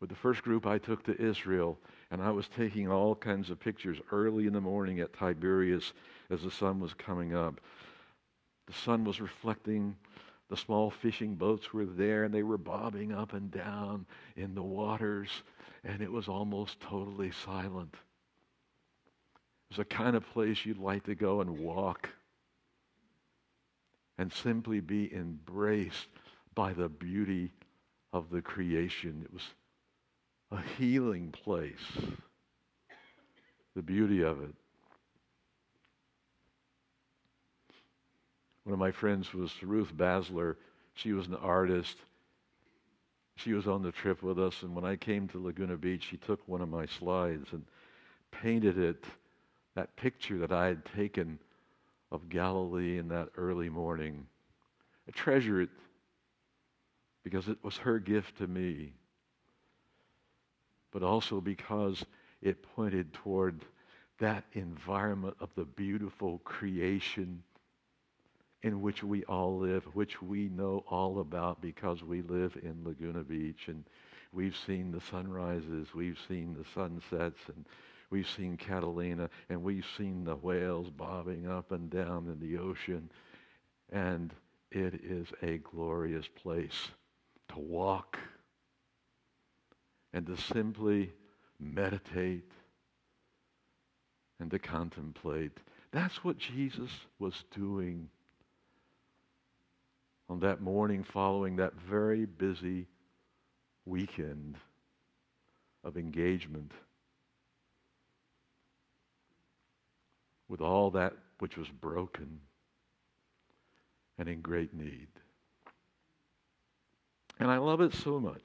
with 0.00 0.10
the 0.10 0.16
first 0.16 0.42
group 0.42 0.66
I 0.66 0.78
took 0.78 1.02
to 1.04 1.20
Israel, 1.20 1.78
and 2.10 2.22
I 2.22 2.30
was 2.30 2.48
taking 2.48 2.88
all 2.88 3.14
kinds 3.14 3.50
of 3.50 3.58
pictures 3.58 3.98
early 4.12 4.46
in 4.46 4.52
the 4.52 4.60
morning 4.60 5.00
at 5.00 5.12
Tiberias 5.12 5.92
as 6.30 6.42
the 6.42 6.50
sun 6.50 6.78
was 6.78 6.94
coming 6.94 7.34
up. 7.34 7.60
The 8.66 8.74
sun 8.74 9.04
was 9.04 9.20
reflecting, 9.20 9.96
the 10.48 10.56
small 10.56 10.90
fishing 10.90 11.34
boats 11.34 11.72
were 11.72 11.86
there, 11.86 12.24
and 12.24 12.32
they 12.32 12.42
were 12.42 12.58
bobbing 12.58 13.12
up 13.12 13.32
and 13.32 13.50
down 13.50 14.06
in 14.36 14.54
the 14.54 14.62
waters, 14.62 15.30
and 15.84 16.00
it 16.00 16.12
was 16.12 16.28
almost 16.28 16.80
totally 16.80 17.32
silent. 17.32 17.94
It's 19.70 19.78
a 19.78 19.84
kind 19.84 20.16
of 20.16 20.26
place 20.32 20.64
you'd 20.64 20.78
like 20.78 21.04
to 21.04 21.14
go 21.14 21.40
and 21.40 21.58
walk 21.58 22.08
and 24.16 24.32
simply 24.32 24.80
be 24.80 25.12
embraced 25.14 26.08
by 26.54 26.72
the 26.72 26.88
beauty 26.88 27.52
of 28.12 28.30
the 28.30 28.42
creation. 28.42 29.22
It 29.24 29.32
was 29.32 29.42
a 30.50 30.60
healing 30.78 31.30
place, 31.30 31.98
the 33.76 33.82
beauty 33.82 34.22
of 34.22 34.42
it. 34.42 34.54
One 38.64 38.72
of 38.72 38.78
my 38.78 38.90
friends 38.90 39.32
was 39.32 39.52
Ruth 39.62 39.96
Basler. 39.96 40.56
She 40.94 41.12
was 41.12 41.26
an 41.26 41.36
artist. 41.36 41.96
She 43.36 43.52
was 43.52 43.68
on 43.68 43.82
the 43.82 43.92
trip 43.92 44.22
with 44.22 44.38
us, 44.38 44.62
and 44.62 44.74
when 44.74 44.84
I 44.84 44.96
came 44.96 45.28
to 45.28 45.42
Laguna 45.42 45.76
Beach, 45.76 46.06
she 46.10 46.16
took 46.16 46.40
one 46.48 46.60
of 46.60 46.68
my 46.68 46.86
slides 46.86 47.52
and 47.52 47.64
painted 48.30 48.76
it 48.76 49.04
that 49.74 49.96
picture 49.96 50.38
that 50.38 50.52
I 50.52 50.66
had 50.66 50.84
taken 50.96 51.38
of 52.10 52.28
Galilee 52.28 52.98
in 52.98 53.08
that 53.08 53.28
early 53.36 53.68
morning. 53.68 54.26
I 55.06 55.12
treasure 55.12 55.60
it 55.60 55.70
because 57.22 57.48
it 57.48 57.58
was 57.62 57.76
her 57.78 57.98
gift 57.98 58.38
to 58.38 58.46
me, 58.46 58.92
but 60.90 61.02
also 61.02 61.40
because 61.40 62.04
it 62.40 62.62
pointed 62.74 63.12
toward 63.12 63.64
that 64.18 64.44
environment 64.52 65.36
of 65.40 65.50
the 65.54 65.64
beautiful 65.64 66.38
creation 66.44 67.42
in 68.62 68.80
which 68.80 69.04
we 69.04 69.24
all 69.24 69.58
live, 69.58 69.84
which 69.94 70.20
we 70.20 70.48
know 70.48 70.84
all 70.88 71.20
about 71.20 71.60
because 71.60 72.02
we 72.02 72.22
live 72.22 72.56
in 72.62 72.82
Laguna 72.84 73.22
Beach 73.22 73.68
and 73.68 73.84
we've 74.32 74.56
seen 74.66 74.90
the 74.90 75.00
sunrises, 75.00 75.94
we've 75.94 76.18
seen 76.26 76.54
the 76.58 76.64
sunsets, 76.74 77.38
and 77.54 77.64
We've 78.10 78.28
seen 78.28 78.56
Catalina 78.56 79.28
and 79.48 79.62
we've 79.62 79.86
seen 79.96 80.24
the 80.24 80.36
whales 80.36 80.88
bobbing 80.90 81.46
up 81.46 81.72
and 81.72 81.90
down 81.90 82.28
in 82.28 82.40
the 82.40 82.58
ocean. 82.58 83.10
And 83.90 84.32
it 84.70 85.00
is 85.04 85.28
a 85.42 85.58
glorious 85.58 86.26
place 86.28 86.88
to 87.48 87.58
walk 87.58 88.18
and 90.12 90.26
to 90.26 90.36
simply 90.36 91.12
meditate 91.60 92.50
and 94.40 94.50
to 94.50 94.58
contemplate. 94.58 95.58
That's 95.90 96.22
what 96.22 96.38
Jesus 96.38 96.90
was 97.18 97.44
doing 97.54 98.08
on 100.28 100.40
that 100.40 100.60
morning 100.60 101.02
following 101.02 101.56
that 101.56 101.74
very 101.74 102.26
busy 102.26 102.86
weekend 103.86 104.56
of 105.84 105.96
engagement 105.96 106.72
with 110.48 110.60
all 110.60 110.90
that 110.92 111.14
which 111.38 111.56
was 111.56 111.68
broken 111.68 112.40
and 114.18 114.28
in 114.28 114.40
great 114.40 114.74
need. 114.74 115.08
And 117.38 117.50
I 117.50 117.58
love 117.58 117.80
it 117.80 117.94
so 117.94 118.18
much 118.18 118.42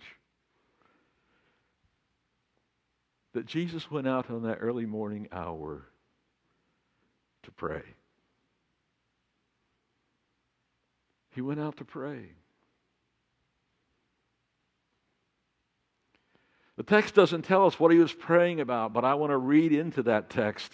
that 3.34 3.46
Jesus 3.48 3.89
went 3.89 4.08
out 4.08 4.30
on 4.30 4.44
that 4.44 4.60
early 4.62 4.86
morning 4.86 5.28
hour 5.32 5.88
to 7.44 7.52
pray. 7.52 7.82
He 11.32 11.42
went 11.42 11.60
out 11.60 11.78
to 11.78 11.86
pray. 11.86 12.30
The 16.76 16.84
text 16.84 17.16
doesn't 17.16 17.44
tell 17.44 17.66
us 17.66 17.80
what 17.80 17.92
he 17.92 18.00
was 18.00 18.13
praying 18.13 18.60
about, 18.60 18.94
but 18.94 19.06
I 19.06 19.16
want 19.16 19.32
to 19.32 19.38
read 19.38 19.72
into 19.72 20.04
that 20.04 20.30
text 20.30 20.72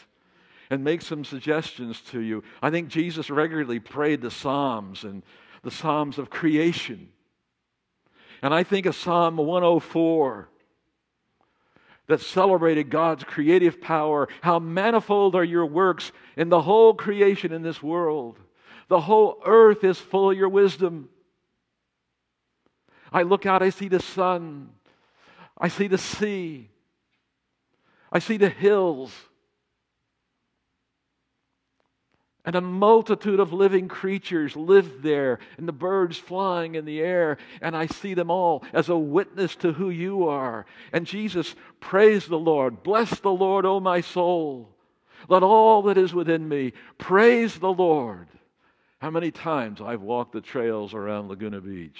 and 0.70 0.84
make 0.84 1.02
some 1.02 1.26
suggestions 1.26 2.02
to 2.02 2.20
you. 2.20 2.44
I 2.62 2.70
think 2.70 2.90
Jesus 2.90 3.30
regularly 3.30 3.80
prayed 3.80 4.22
the 4.22 4.32
Psalms 4.32 5.04
and 5.04 5.24
the 5.64 5.72
Psalms 5.72 6.18
of 6.18 6.30
creation. 6.30 7.10
And 8.42 8.54
I 8.54 8.64
think 8.64 8.86
of 8.86 8.96
Psalm 8.96 9.38
104 9.38 10.50
that 12.08 12.22
celebrated 12.22 12.90
God's 12.90 13.24
creative 13.24 13.80
power. 13.80 14.28
How 14.42 14.60
manifold 14.60 15.36
are 15.36 15.44
your 15.44 15.66
works 15.66 16.12
in 16.36 16.50
the 16.50 16.62
whole 16.62 16.94
creation 16.94 17.52
in 17.52 17.62
this 17.62 17.84
world. 17.84 18.40
The 18.88 19.02
whole 19.02 19.40
earth 19.46 19.84
is 19.84 20.00
full 20.00 20.32
of 20.32 20.38
your 20.38 20.50
wisdom. 20.50 21.10
I 23.12 23.24
look 23.24 23.46
out, 23.46 23.62
I 23.62 23.70
see 23.70 23.88
the 23.88 24.00
sun, 24.00 24.70
I 25.58 25.68
see 25.68 25.88
the 25.88 25.98
sea, 25.98 26.70
I 28.12 28.20
see 28.20 28.38
the 28.38 28.50
hills. 28.50 29.12
And 32.46 32.56
a 32.56 32.62
multitude 32.62 33.40
of 33.40 33.52
living 33.52 33.88
creatures 33.88 34.56
live 34.56 35.02
there, 35.02 35.40
and 35.58 35.68
the 35.68 35.74
birds 35.74 36.18
flying 36.18 36.76
in 36.76 36.86
the 36.86 37.02
air, 37.02 37.38
and 37.62 37.76
I 37.76 37.86
see 37.88 38.14
them 38.14 38.32
all 38.32 38.64
as 38.72 38.90
a 38.90 38.98
witness 38.98 39.56
to 39.58 39.74
who 39.74 39.90
you 39.90 40.28
are. 40.28 40.66
And 40.94 41.06
Jesus, 41.06 41.54
praise 41.80 42.28
the 42.28 42.40
Lord. 42.40 42.82
Bless 42.82 43.20
the 43.20 43.32
Lord, 43.32 43.66
O 43.66 43.80
my 43.80 44.02
soul. 44.02 44.70
Let 45.28 45.44
all 45.44 45.82
that 45.84 45.98
is 45.98 46.14
within 46.14 46.48
me 46.48 46.74
praise 46.98 47.60
the 47.60 47.74
Lord. 47.74 48.28
How 49.00 49.10
many 49.10 49.32
times 49.32 49.82
I've 49.82 50.02
walked 50.02 50.34
the 50.34 50.42
trails 50.42 50.94
around 50.94 51.30
Laguna 51.30 51.62
Beach. 51.62 52.00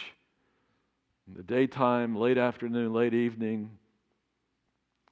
In 1.28 1.34
the 1.34 1.44
daytime, 1.44 2.16
late 2.16 2.38
afternoon, 2.38 2.94
late 2.94 3.14
evening, 3.14 3.72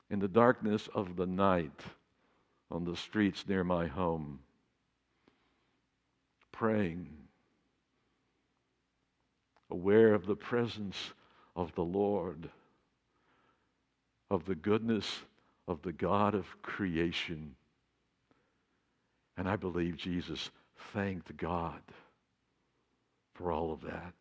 in 0.09 0.19
the 0.19 0.27
darkness 0.27 0.89
of 0.95 1.15
the 1.15 1.27
night 1.27 1.79
on 2.71 2.85
the 2.85 2.95
streets 2.95 3.45
near 3.47 3.63
my 3.63 3.87
home, 3.87 4.39
praying, 6.57 7.07
aware 9.69 10.13
of 10.13 10.25
the 10.25 10.35
presence 10.35 10.95
of 11.55 11.73
the 11.75 11.83
Lord, 11.83 12.49
of 14.31 14.45
the 14.45 14.55
goodness 14.55 15.19
of 15.67 15.81
the 15.83 15.91
God 15.91 16.33
of 16.33 16.45
creation. 16.61 17.55
And 19.37 19.47
I 19.47 19.55
believe 19.55 19.97
Jesus 19.97 20.49
thanked 20.93 21.35
God 21.37 21.81
for 23.35 23.51
all 23.51 23.71
of 23.71 23.81
that. 23.81 24.13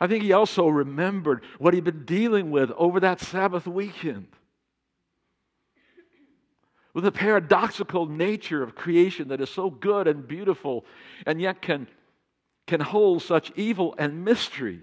I 0.00 0.06
think 0.06 0.22
he 0.22 0.32
also 0.32 0.68
remembered 0.68 1.42
what 1.58 1.74
he'd 1.74 1.84
been 1.84 2.04
dealing 2.04 2.50
with 2.50 2.70
over 2.72 3.00
that 3.00 3.20
Sabbath 3.20 3.66
weekend. 3.66 4.28
With 6.98 7.04
the 7.04 7.12
paradoxical 7.12 8.06
nature 8.06 8.60
of 8.60 8.74
creation 8.74 9.28
that 9.28 9.40
is 9.40 9.48
so 9.50 9.70
good 9.70 10.08
and 10.08 10.26
beautiful 10.26 10.84
and 11.26 11.40
yet 11.40 11.62
can, 11.62 11.86
can 12.66 12.80
hold 12.80 13.22
such 13.22 13.52
evil 13.54 13.94
and 13.98 14.24
mystery. 14.24 14.80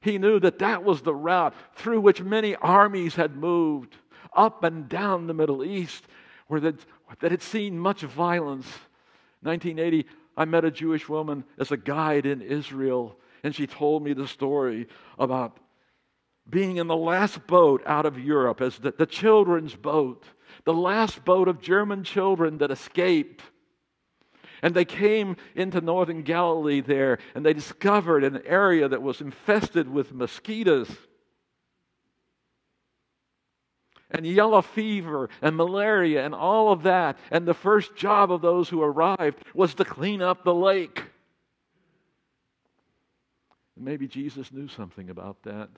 He 0.00 0.18
knew 0.18 0.40
that 0.40 0.58
that 0.58 0.82
was 0.82 1.02
the 1.02 1.14
route 1.14 1.54
through 1.76 2.00
which 2.00 2.22
many 2.22 2.56
armies 2.56 3.14
had 3.14 3.36
moved 3.36 3.94
up 4.34 4.64
and 4.64 4.88
down 4.88 5.28
the 5.28 5.32
Middle 5.32 5.62
East, 5.62 6.02
where 6.48 6.58
that, 6.58 6.84
that 7.20 7.30
had 7.30 7.42
seen 7.42 7.78
much 7.78 8.00
violence. 8.00 8.66
1980, 9.42 10.08
I 10.36 10.44
met 10.44 10.64
a 10.64 10.72
Jewish 10.72 11.08
woman 11.08 11.44
as 11.56 11.70
a 11.70 11.76
guide 11.76 12.26
in 12.26 12.42
Israel, 12.42 13.16
and 13.44 13.54
she 13.54 13.68
told 13.68 14.02
me 14.02 14.12
the 14.12 14.26
story 14.26 14.88
about 15.20 15.56
being 16.48 16.76
in 16.76 16.86
the 16.86 16.96
last 16.96 17.46
boat 17.46 17.82
out 17.86 18.06
of 18.06 18.18
Europe, 18.18 18.60
as 18.60 18.78
the, 18.78 18.92
the 18.92 19.06
children's 19.06 19.74
boat, 19.74 20.24
the 20.64 20.74
last 20.74 21.24
boat 21.24 21.48
of 21.48 21.60
German 21.60 22.04
children 22.04 22.58
that 22.58 22.70
escaped. 22.70 23.42
And 24.62 24.74
they 24.74 24.84
came 24.84 25.36
into 25.54 25.80
northern 25.80 26.22
Galilee 26.22 26.80
there, 26.80 27.18
and 27.34 27.44
they 27.44 27.52
discovered 27.52 28.24
an 28.24 28.42
area 28.44 28.88
that 28.88 29.02
was 29.02 29.20
infested 29.20 29.88
with 29.88 30.12
mosquitoes 30.12 30.90
and 34.10 34.26
yellow 34.26 34.62
fever 34.62 35.28
and 35.42 35.56
malaria 35.56 36.24
and 36.24 36.34
all 36.34 36.72
of 36.72 36.82
that. 36.84 37.18
And 37.30 37.46
the 37.46 37.54
first 37.54 37.94
job 37.94 38.32
of 38.32 38.40
those 38.40 38.68
who 38.68 38.82
arrived 38.82 39.44
was 39.54 39.74
to 39.74 39.84
clean 39.84 40.22
up 40.22 40.44
the 40.44 40.54
lake. 40.54 41.02
Maybe 43.76 44.08
Jesus 44.08 44.50
knew 44.50 44.66
something 44.66 45.10
about 45.10 45.42
that. 45.44 45.68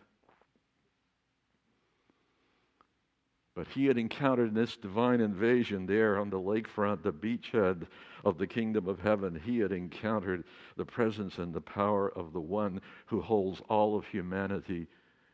But 3.54 3.66
he 3.68 3.86
had 3.86 3.98
encountered 3.98 4.54
this 4.54 4.76
divine 4.76 5.20
invasion 5.20 5.86
there 5.86 6.18
on 6.18 6.30
the 6.30 6.38
lakefront, 6.38 7.02
the 7.02 7.12
beachhead 7.12 7.88
of 8.24 8.38
the 8.38 8.46
kingdom 8.46 8.86
of 8.86 9.00
heaven. 9.00 9.34
He 9.44 9.58
had 9.58 9.72
encountered 9.72 10.44
the 10.76 10.84
presence 10.84 11.38
and 11.38 11.52
the 11.52 11.60
power 11.60 12.10
of 12.10 12.32
the 12.32 12.40
one 12.40 12.80
who 13.06 13.20
holds 13.20 13.60
all 13.68 13.96
of 13.96 14.06
humanity 14.06 14.86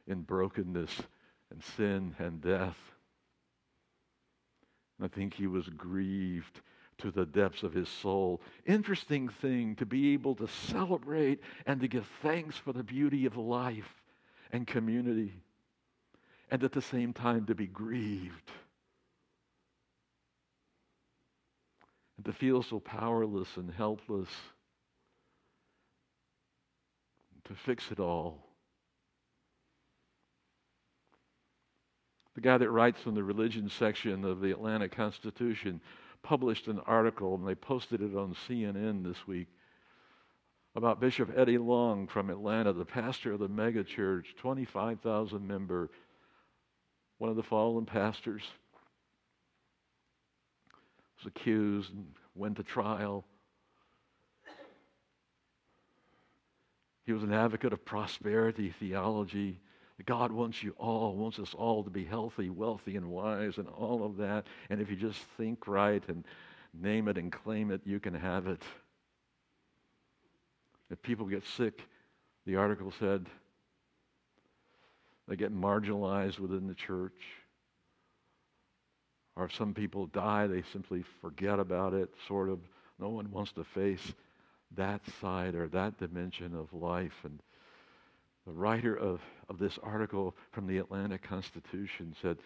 in 0.07 0.23
brokenness 0.23 1.03
and 1.51 1.63
sin 1.63 2.15
and 2.19 2.41
death. 2.41 2.79
I 5.01 5.09
think 5.09 5.35
he 5.35 5.47
was 5.47 5.69
grieved 5.69 6.61
to 6.99 7.11
the 7.11 7.27
depths 7.27 7.63
of 7.63 7.75
his 7.75 7.89
soul. 7.89 8.41
Interesting 8.65 9.29
thing 9.29 9.77
to 9.77 9.85
be 9.85 10.15
able 10.15 10.35
to 10.37 10.49
celebrate 10.49 11.41
and 11.67 11.81
to 11.83 11.89
give 11.89 12.07
thanks 12.23 12.57
for 12.57 12.73
the 12.73 12.83
beauty 12.83 13.27
of 13.27 13.37
life 13.37 14.03
and 14.53 14.67
community, 14.67 15.35
and 16.51 16.63
at 16.63 16.73
the 16.73 16.83
same 16.83 17.13
time 17.13 17.47
to 17.47 17.55
be 17.55 17.67
grieved 17.67 18.51
and 22.17 22.25
to 22.25 22.33
feel 22.33 22.63
so 22.63 22.81
powerless 22.81 23.57
and 23.57 23.71
helpless 23.71 24.29
to 27.45 27.55
fix 27.55 27.91
it 27.91 28.01
all. 28.01 28.43
The 32.35 32.41
guy 32.41 32.59
that 32.59 32.71
writes 32.71 33.01
from 33.01 33.15
the 33.15 33.25
religion 33.25 33.71
section 33.71 34.25
of 34.25 34.41
the 34.41 34.51
Atlanta 34.51 34.89
Constitution 34.89 35.81
published 36.23 36.67
an 36.67 36.81
article, 36.81 37.35
and 37.35 37.47
they 37.47 37.55
posted 37.55 38.03
it 38.03 38.17
on 38.17 38.37
CNN 38.47 39.05
this 39.05 39.27
week, 39.27 39.47
about 40.75 41.01
Bishop 41.01 41.31
Eddie 41.35 41.57
Long 41.57 42.07
from 42.07 42.29
Atlanta, 42.29 42.73
the 42.73 42.85
pastor 42.85 43.33
of 43.33 43.39
the 43.39 43.49
megachurch, 43.49 44.37
25,000 44.37 45.47
member, 45.47 45.91
one 47.19 47.31
of 47.31 47.37
the 47.37 47.43
fallen 47.43 47.87
pastors, 47.87 48.43
was 51.19 51.27
accused 51.27 51.93
and 51.93 52.07
went 52.35 52.57
to 52.57 52.63
trial. 52.63 53.25
He 57.05 57.13
was 57.13 57.23
an 57.23 57.33
advocate 57.33 57.73
of 57.73 57.85
prosperity 57.85 58.75
theology. 58.79 59.61
God 60.05 60.31
wants 60.33 60.63
you 60.63 60.75
all, 60.77 61.15
wants 61.15 61.39
us 61.39 61.55
all 61.55 61.85
to 61.85 61.91
be 61.91 62.05
healthy, 62.05 62.51
wealthy, 62.51 62.97
and 62.97 63.07
wise, 63.07 63.59
and 63.59 63.69
all 63.69 64.05
of 64.05 64.17
that. 64.19 64.47
And 64.69 64.81
if 64.81 64.91
you 64.91 64.97
just 64.97 65.21
think 65.37 65.67
right 65.67 66.03
and 66.09 66.25
name 66.75 67.09
it 67.09 67.17
and 67.17 67.33
claim 67.33 67.71
it, 67.71 67.81
you 67.85 68.01
can 68.01 68.13
have 68.13 68.47
it. 68.47 68.63
If 70.91 71.01
people 71.01 71.27
get 71.27 71.47
sick, 71.47 71.83
the 72.45 72.57
article 72.57 72.93
said, 72.99 73.27
they 75.29 75.37
get 75.37 75.55
marginalized 75.55 76.39
within 76.39 76.67
the 76.67 76.75
church. 76.75 77.21
Or 79.35 79.45
if 79.45 79.55
some 79.55 79.75
people 79.75 80.07
die, 80.07 80.47
they 80.47 80.63
simply 80.73 81.05
forget 81.21 81.59
about 81.59 81.95
it, 81.95 82.11
sort 82.27 82.49
of. 82.49 82.59
No 82.99 83.11
one 83.11 83.31
wants 83.31 83.53
to 83.53 83.65
face 83.65 84.15
that 84.75 85.03
side 85.21 85.55
or 85.55 85.69
that 85.69 85.99
dimension 85.99 86.55
of 86.55 86.73
life. 86.73 87.13
And 87.25 87.41
the 88.47 88.53
writer 88.53 88.97
of, 88.97 89.21
of 89.51 89.59
this 89.59 89.79
article 89.83 90.35
from 90.53 90.67
the 90.67 90.79
Atlanta 90.79 91.19
Constitution 91.19 92.15
said, 92.23 92.39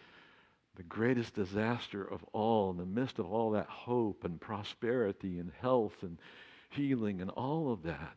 the 0.76 0.82
greatest 0.84 1.34
disaster 1.34 2.02
of 2.02 2.24
all, 2.32 2.70
in 2.70 2.78
the 2.78 2.86
midst 2.86 3.18
of 3.18 3.30
all 3.30 3.50
that 3.50 3.66
hope 3.66 4.24
and 4.24 4.40
prosperity 4.40 5.38
and 5.38 5.52
health 5.60 5.94
and 6.02 6.16
healing 6.70 7.20
and 7.20 7.30
all 7.30 7.72
of 7.72 7.82
that, 7.82 8.16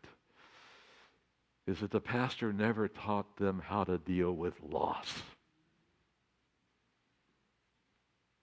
is 1.66 1.80
that 1.80 1.92
the 1.92 2.00
pastor 2.02 2.52
never 2.52 2.88
taught 2.88 3.38
them 3.38 3.62
how 3.66 3.84
to 3.84 3.98
deal 3.98 4.34
with 4.34 4.54
loss, 4.62 5.22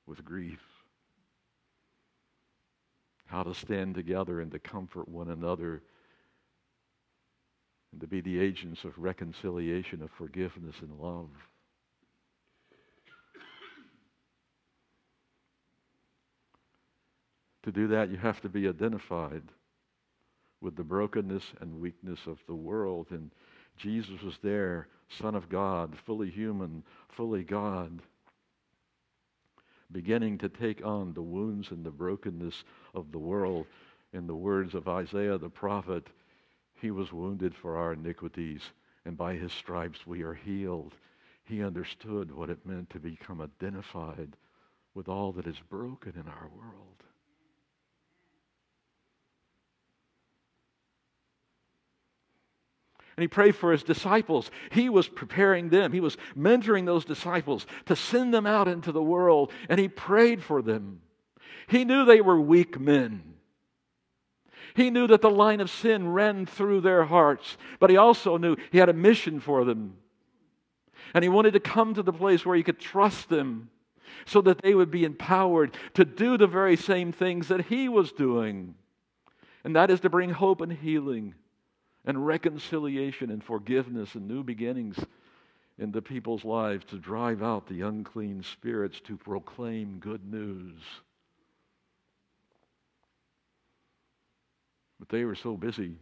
with 0.07 0.25
grief, 0.25 0.61
how 3.27 3.43
to 3.43 3.55
stand 3.55 3.95
together 3.95 4.41
and 4.41 4.51
to 4.51 4.59
comfort 4.59 5.09
one 5.09 5.31
another 5.31 5.83
and 7.93 8.01
to 8.01 8.07
be 8.07 8.21
the 8.21 8.41
agents 8.41 8.85
of 8.85 8.97
reconciliation, 8.99 10.03
of 10.03 10.11
forgiveness, 10.13 10.77
and 10.81 10.99
love. 10.99 11.29
To 17.65 17.73
do 17.73 17.89
that, 17.89 18.11
you 18.11 18.17
have 18.17 18.41
to 18.41 18.49
be 18.49 18.69
identified 18.69 19.43
with 20.61 20.77
the 20.77 20.85
brokenness 20.85 21.45
and 21.61 21.81
weakness 21.81 22.21
of 22.27 22.39
the 22.47 22.55
world. 22.55 23.07
And 23.11 23.31
Jesus 23.77 24.23
was 24.23 24.39
there, 24.43 24.89
Son 25.19 25.35
of 25.35 25.49
God, 25.49 25.97
fully 26.07 26.31
human, 26.31 26.83
fully 27.09 27.43
God, 27.43 28.01
beginning 29.93 30.39
to 30.39 30.49
take 30.49 30.85
on 30.85 31.13
the 31.15 31.23
wounds 31.23 31.71
and 31.71 31.85
the 31.85 31.91
brokenness 31.91 32.65
of 32.95 33.11
the 33.11 33.19
world. 33.19 33.67
In 34.13 34.27
the 34.27 34.35
words 34.35 34.75
of 34.75 34.89
Isaiah 34.89 35.39
the 35.39 35.49
prophet, 35.49 36.09
he 36.81 36.91
was 36.91 37.13
wounded 37.13 37.55
for 37.55 37.77
our 37.77 37.93
iniquities, 37.93 38.63
and 39.05 39.17
by 39.17 39.35
his 39.35 39.53
stripes 39.53 40.07
we 40.07 40.23
are 40.23 40.35
healed. 40.35 40.95
He 41.45 41.65
understood 41.65 42.31
what 42.31 42.51
it 42.51 42.67
meant 42.67 42.91
to 42.91 42.99
become 42.99 43.41
identified 43.41 44.37
with 44.95 45.09
all 45.09 45.33
that 45.33 45.47
is 45.47 45.61
broken 45.69 46.13
in 46.15 46.29
our 46.29 46.49
world. 46.57 47.03
And 53.21 53.25
he 53.25 53.29
prayed 53.29 53.55
for 53.55 53.71
his 53.71 53.83
disciples. 53.83 54.51
He 54.73 54.89
was 54.89 55.07
preparing 55.07 55.69
them, 55.69 55.93
he 55.93 56.01
was 56.01 56.17
mentoring 56.35 56.87
those 56.87 57.05
disciples 57.05 57.67
to 57.85 57.95
send 57.95 58.33
them 58.33 58.47
out 58.47 58.67
into 58.67 58.93
the 58.93 59.03
world, 59.03 59.53
and 59.69 59.79
he 59.79 59.89
prayed 59.89 60.43
for 60.43 60.63
them. 60.63 61.03
He 61.69 61.85
knew 61.85 62.07
they 62.07 62.23
were 62.23 62.41
weak 62.41 62.81
men. 62.81 63.35
He 64.75 64.89
knew 64.89 65.07
that 65.07 65.21
the 65.21 65.29
line 65.29 65.61
of 65.61 65.69
sin 65.69 66.09
ran 66.09 66.47
through 66.47 66.81
their 66.81 67.05
hearts, 67.05 67.59
but 67.79 67.91
he 67.91 67.99
also 67.99 68.39
knew 68.39 68.57
he 68.73 68.79
had 68.79 68.89
a 68.89 68.95
mission 68.95 69.39
for 69.39 69.67
them. 69.67 69.99
And 71.13 71.23
he 71.23 71.29
wanted 71.29 71.53
to 71.53 71.61
come 71.61 71.93
to 71.93 72.03
the 72.03 72.15
place 72.15 72.47
where 72.47 72.57
he 72.57 72.63
could 72.63 72.81
trust 72.81 73.29
them 73.29 73.69
so 74.25 74.41
that 74.41 74.63
they 74.63 74.75
would 74.75 74.91
be 74.91 75.05
empowered 75.05 75.77
to 75.93 76.07
do 76.07 76.39
the 76.39 76.47
very 76.47 76.79
same 76.79 77.13
things 77.13 77.49
that 77.49 77.67
he 77.67 77.87
was 77.87 78.13
doing. 78.13 78.77
And 79.63 79.77
that 79.77 79.91
is 79.91 80.01
to 80.01 80.09
bring 80.09 80.31
hope 80.31 80.63
and 80.63 80.73
healing 80.73 81.35
and 82.05 82.27
reconciliation 82.27 83.31
and 83.31 83.43
forgiveness 83.43 84.15
and 84.15 84.27
new 84.27 84.43
beginnings 84.43 84.99
into 85.79 86.03
people's 86.03 86.45
lives 86.45 86.85
to 86.87 86.99
drive 86.99 87.43
out 87.43 87.67
the 87.67 87.81
unclean 87.83 88.43
spirits, 88.43 89.01
to 89.01 89.17
proclaim 89.17 89.99
good 89.99 90.25
news. 90.31 90.81
But 94.99 95.09
they 95.09 95.25
were 95.25 95.35
so 95.35 95.57
busy 95.57 95.97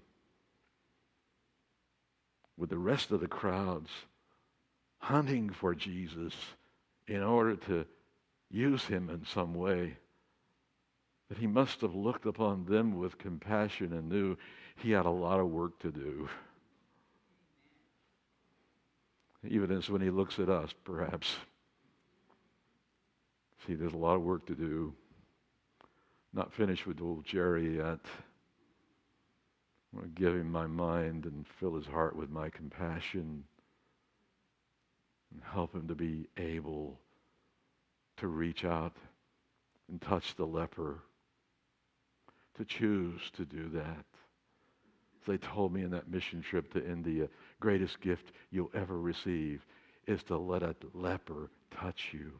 with 2.56 2.70
the 2.70 2.78
rest 2.78 3.12
of 3.12 3.20
the 3.20 3.28
crowds 3.28 3.90
hunting 4.98 5.50
for 5.50 5.74
Jesus 5.74 6.34
in 7.06 7.22
order 7.22 7.54
to 7.54 7.86
use 8.50 8.84
him 8.84 9.08
in 9.10 9.24
some 9.24 9.54
way 9.54 9.96
that 11.28 11.38
he 11.38 11.46
must 11.46 11.82
have 11.82 11.94
looked 11.94 12.26
upon 12.26 12.64
them 12.64 12.98
with 12.98 13.18
compassion 13.18 13.92
and 13.92 14.08
knew 14.08 14.36
he 14.78 14.90
had 14.92 15.06
a 15.06 15.10
lot 15.10 15.40
of 15.40 15.48
work 15.48 15.78
to 15.80 15.90
do. 15.90 16.28
Even 19.46 19.70
as 19.70 19.88
when 19.88 20.00
he 20.00 20.10
looks 20.10 20.38
at 20.38 20.48
us, 20.48 20.74
perhaps. 20.84 21.36
See, 23.66 23.74
there's 23.74 23.92
a 23.92 23.96
lot 23.96 24.16
of 24.16 24.22
work 24.22 24.46
to 24.46 24.54
do. 24.54 24.92
Not 26.32 26.52
finished 26.52 26.86
with 26.86 27.00
old 27.00 27.24
Jerry 27.24 27.76
yet. 27.76 28.00
I 29.92 29.96
want 29.96 30.14
to 30.14 30.20
give 30.20 30.34
him 30.34 30.50
my 30.50 30.66
mind 30.66 31.24
and 31.24 31.46
fill 31.58 31.74
his 31.74 31.86
heart 31.86 32.14
with 32.14 32.30
my 32.30 32.50
compassion 32.50 33.44
and 35.32 35.42
help 35.52 35.74
him 35.74 35.88
to 35.88 35.94
be 35.94 36.28
able 36.36 36.98
to 38.18 38.26
reach 38.26 38.64
out 38.64 38.94
and 39.88 40.00
touch 40.00 40.34
the 40.34 40.46
leper, 40.46 40.98
to 42.56 42.64
choose 42.64 43.20
to 43.36 43.44
do 43.44 43.68
that. 43.70 44.04
They 45.28 45.36
told 45.36 45.74
me 45.74 45.82
in 45.82 45.90
that 45.90 46.10
mission 46.10 46.40
trip 46.40 46.72
to 46.72 46.84
India, 46.84 47.28
greatest 47.60 48.00
gift 48.00 48.32
you'll 48.50 48.70
ever 48.74 48.98
receive 48.98 49.64
is 50.06 50.22
to 50.24 50.38
let 50.38 50.62
a 50.62 50.74
leper 50.94 51.50
touch 51.70 52.08
you. 52.12 52.32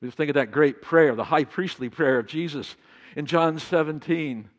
We 0.00 0.08
just 0.08 0.18
think 0.18 0.30
of 0.30 0.34
that 0.34 0.50
great 0.50 0.82
prayer, 0.82 1.14
the 1.14 1.22
high 1.22 1.44
priestly 1.44 1.88
prayer 1.88 2.18
of 2.18 2.26
Jesus 2.26 2.74
in 3.14 3.26
John 3.26 3.60
17, 3.60 4.50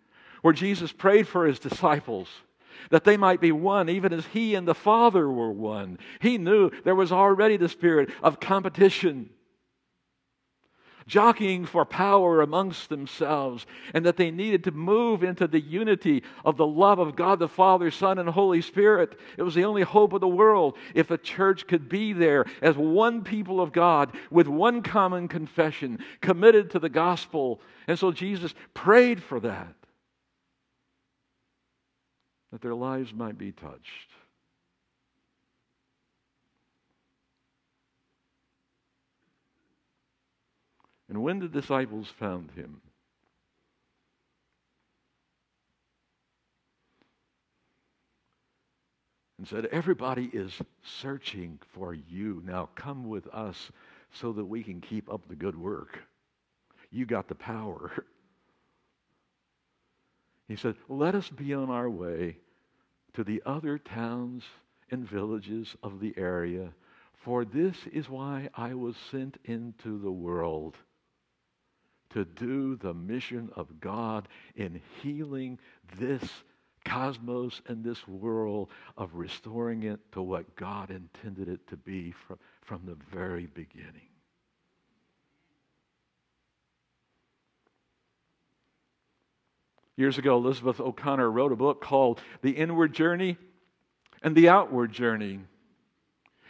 where 0.41 0.53
Jesus 0.53 0.93
prayed 0.93 1.27
for 1.27 1.45
his 1.45 1.59
disciples 1.59 2.29
that 2.91 3.03
they 3.03 3.17
might 3.17 3.41
be 3.41 3.51
one, 3.51 3.89
even 3.89 4.13
as 4.13 4.25
he 4.27 4.55
and 4.55 4.65
the 4.65 4.73
Father 4.73 5.29
were 5.29 5.51
one. 5.51 5.99
He 6.21 6.37
knew 6.37 6.71
there 6.85 6.95
was 6.95 7.11
already 7.11 7.57
the 7.57 7.67
spirit 7.67 8.09
of 8.23 8.39
competition, 8.39 9.31
jockeying 11.07 11.65
for 11.65 11.85
power 11.85 12.41
amongst 12.41 12.89
themselves, 12.89 13.65
and 13.93 14.05
that 14.05 14.17
they 14.17 14.31
needed 14.31 14.63
to 14.63 14.71
move 14.71 15.23
into 15.23 15.47
the 15.47 15.59
unity 15.59 16.23
of 16.45 16.57
the 16.57 16.67
love 16.67 16.99
of 16.99 17.15
God 17.15 17.39
the 17.39 17.47
Father, 17.47 17.91
Son, 17.91 18.19
and 18.19 18.29
Holy 18.29 18.61
Spirit. 18.61 19.19
It 19.37 19.43
was 19.43 19.55
the 19.55 19.65
only 19.65 19.83
hope 19.83 20.13
of 20.13 20.21
the 20.21 20.27
world 20.27 20.77
if 20.93 21.07
the 21.07 21.17
church 21.17 21.67
could 21.67 21.89
be 21.89 22.13
there 22.13 22.45
as 22.61 22.75
one 22.75 23.23
people 23.23 23.61
of 23.61 23.71
God 23.71 24.15
with 24.29 24.47
one 24.47 24.81
common 24.81 25.27
confession, 25.27 25.99
committed 26.21 26.71
to 26.71 26.79
the 26.79 26.89
gospel. 26.89 27.61
And 27.87 27.97
so 27.97 28.11
Jesus 28.11 28.53
prayed 28.73 29.21
for 29.21 29.39
that 29.41 29.75
that 32.53 32.61
their 32.61 32.75
lives 32.75 33.11
might 33.11 33.35
be 33.35 33.51
touched. 33.51 34.11
And 41.09 41.21
when 41.21 41.39
the 41.39 41.47
disciples 41.47 42.07
found 42.19 42.51
him, 42.51 42.81
and 49.43 49.47
said, 49.49 49.65
Everybody 49.73 50.29
is 50.31 50.53
searching 50.83 51.59
for 51.73 51.93
you. 51.93 52.41
Now 52.45 52.69
come 52.75 53.09
with 53.09 53.27
us 53.27 53.71
so 54.13 54.31
that 54.31 54.45
we 54.45 54.63
can 54.63 54.79
keep 54.79 55.11
up 55.11 55.27
the 55.27 55.35
good 55.35 55.57
work. 55.59 55.99
You 56.91 57.05
got 57.05 57.27
the 57.27 57.35
power. 57.35 57.91
He 60.49 60.57
said, 60.57 60.75
Let 60.89 61.15
us 61.15 61.29
be 61.29 61.53
on 61.53 61.69
our 61.69 61.89
way 61.89 62.37
to 63.13 63.23
the 63.23 63.41
other 63.45 63.77
towns 63.77 64.43
and 64.91 65.07
villages 65.07 65.75
of 65.81 65.99
the 65.99 66.13
area, 66.17 66.69
for 67.15 67.45
this 67.45 67.77
is 67.91 68.09
why 68.09 68.49
I 68.53 68.73
was 68.73 68.95
sent 69.09 69.37
into 69.45 69.99
the 69.99 70.11
world 70.11 70.75
to 72.13 72.25
do 72.25 72.75
the 72.77 72.93
mission 72.93 73.49
of 73.55 73.79
God 73.79 74.27
in 74.55 74.81
healing 75.01 75.59
this 75.97 76.23
cosmos 76.85 77.61
and 77.67 77.83
this 77.83 78.07
world, 78.07 78.69
of 78.97 79.15
restoring 79.15 79.83
it 79.83 79.99
to 80.11 80.21
what 80.21 80.55
God 80.55 80.91
intended 80.91 81.47
it 81.47 81.65
to 81.67 81.77
be 81.77 82.11
from, 82.11 82.37
from 82.61 82.81
the 82.85 82.97
very 83.11 83.45
beginning. 83.47 84.09
Years 89.95 90.17
ago, 90.17 90.37
Elizabeth 90.37 90.79
O'Connor 90.79 91.29
wrote 91.29 91.51
a 91.51 91.55
book 91.55 91.81
called 91.81 92.19
The 92.41 92.51
Inward 92.51 92.93
Journey 92.93 93.37
and 94.23 94.35
the 94.35 94.49
Outward 94.49 94.91
Journey. 94.91 95.39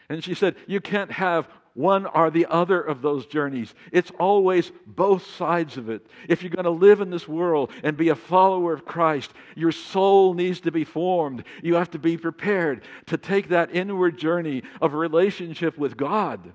And 0.08 0.24
she 0.24 0.34
said, 0.34 0.56
You 0.66 0.80
can't 0.80 1.12
have 1.12 1.48
one 1.74 2.06
or 2.06 2.30
the 2.30 2.46
other 2.48 2.80
of 2.80 3.02
those 3.02 3.26
journeys. 3.26 3.74
It's 3.92 4.12
always 4.20 4.72
both 4.86 5.26
sides 5.36 5.78
of 5.78 5.90
it. 5.90 6.06
If 6.30 6.42
you're 6.44 6.52
going 6.52 6.66
to 6.66 6.70
live 6.70 7.02
in 7.02 7.10
this 7.10 7.28
world 7.28 7.72
and 7.84 7.98
be 7.98 8.10
a 8.10 8.16
follower 8.16 8.74
of 8.74 8.86
Christ, 8.86 9.32
your 9.56 9.72
soul 9.72 10.34
needs 10.34 10.62
to 10.62 10.72
be 10.72 10.84
formed. 10.84 11.44
You 11.64 11.76
have 11.76 11.92
to 11.92 12.00
be 12.00 12.18
prepared 12.18 12.84
to 13.08 13.18
take 13.18 13.50
that 13.50 13.76
inward 13.76 14.18
journey 14.18 14.64
of 14.82 14.94
relationship 14.94 15.78
with 15.78 15.98
God. 15.98 16.54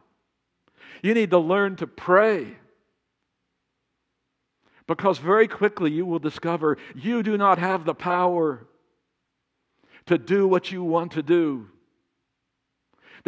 You 1.02 1.14
need 1.14 1.30
to 1.30 1.38
learn 1.38 1.76
to 1.76 1.86
pray. 1.86 2.56
Because 4.86 5.18
very 5.18 5.48
quickly 5.48 5.90
you 5.90 6.06
will 6.06 6.18
discover 6.18 6.78
you 6.94 7.22
do 7.22 7.36
not 7.36 7.58
have 7.58 7.84
the 7.84 7.94
power 7.94 8.66
to 10.06 10.16
do 10.16 10.48
what 10.48 10.72
you 10.72 10.82
want 10.82 11.12
to 11.12 11.22
do. 11.22 11.68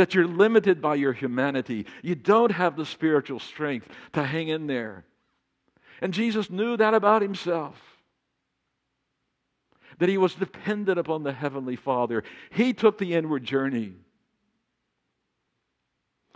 That 0.00 0.14
you're 0.14 0.26
limited 0.26 0.80
by 0.80 0.94
your 0.94 1.12
humanity. 1.12 1.84
You 2.00 2.14
don't 2.14 2.52
have 2.52 2.74
the 2.74 2.86
spiritual 2.86 3.38
strength 3.38 3.86
to 4.14 4.24
hang 4.24 4.48
in 4.48 4.66
there. 4.66 5.04
And 6.00 6.14
Jesus 6.14 6.48
knew 6.48 6.78
that 6.78 6.94
about 6.94 7.20
himself. 7.20 7.78
That 9.98 10.08
he 10.08 10.16
was 10.16 10.32
dependent 10.32 10.98
upon 10.98 11.22
the 11.22 11.34
Heavenly 11.34 11.76
Father. 11.76 12.24
He 12.48 12.72
took 12.72 12.96
the 12.96 13.12
inward 13.12 13.44
journey 13.44 13.92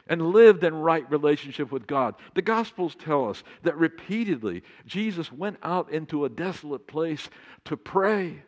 and 0.09 0.33
lived 0.33 0.63
in 0.63 0.75
right 0.75 1.11
relationship 1.11 1.73
with 1.73 1.87
God. 1.87 2.17
The 2.35 2.43
Gospels 2.43 2.95
tell 2.95 3.31
us 3.31 3.43
that 3.63 3.79
repeatedly 3.79 4.63
Jesus 4.85 5.33
went 5.33 5.57
out 5.63 5.91
into 5.91 6.27
a 6.27 6.29
desolate 6.29 6.87
place 6.87 7.31
to 7.65 7.79
pray 7.79 8.43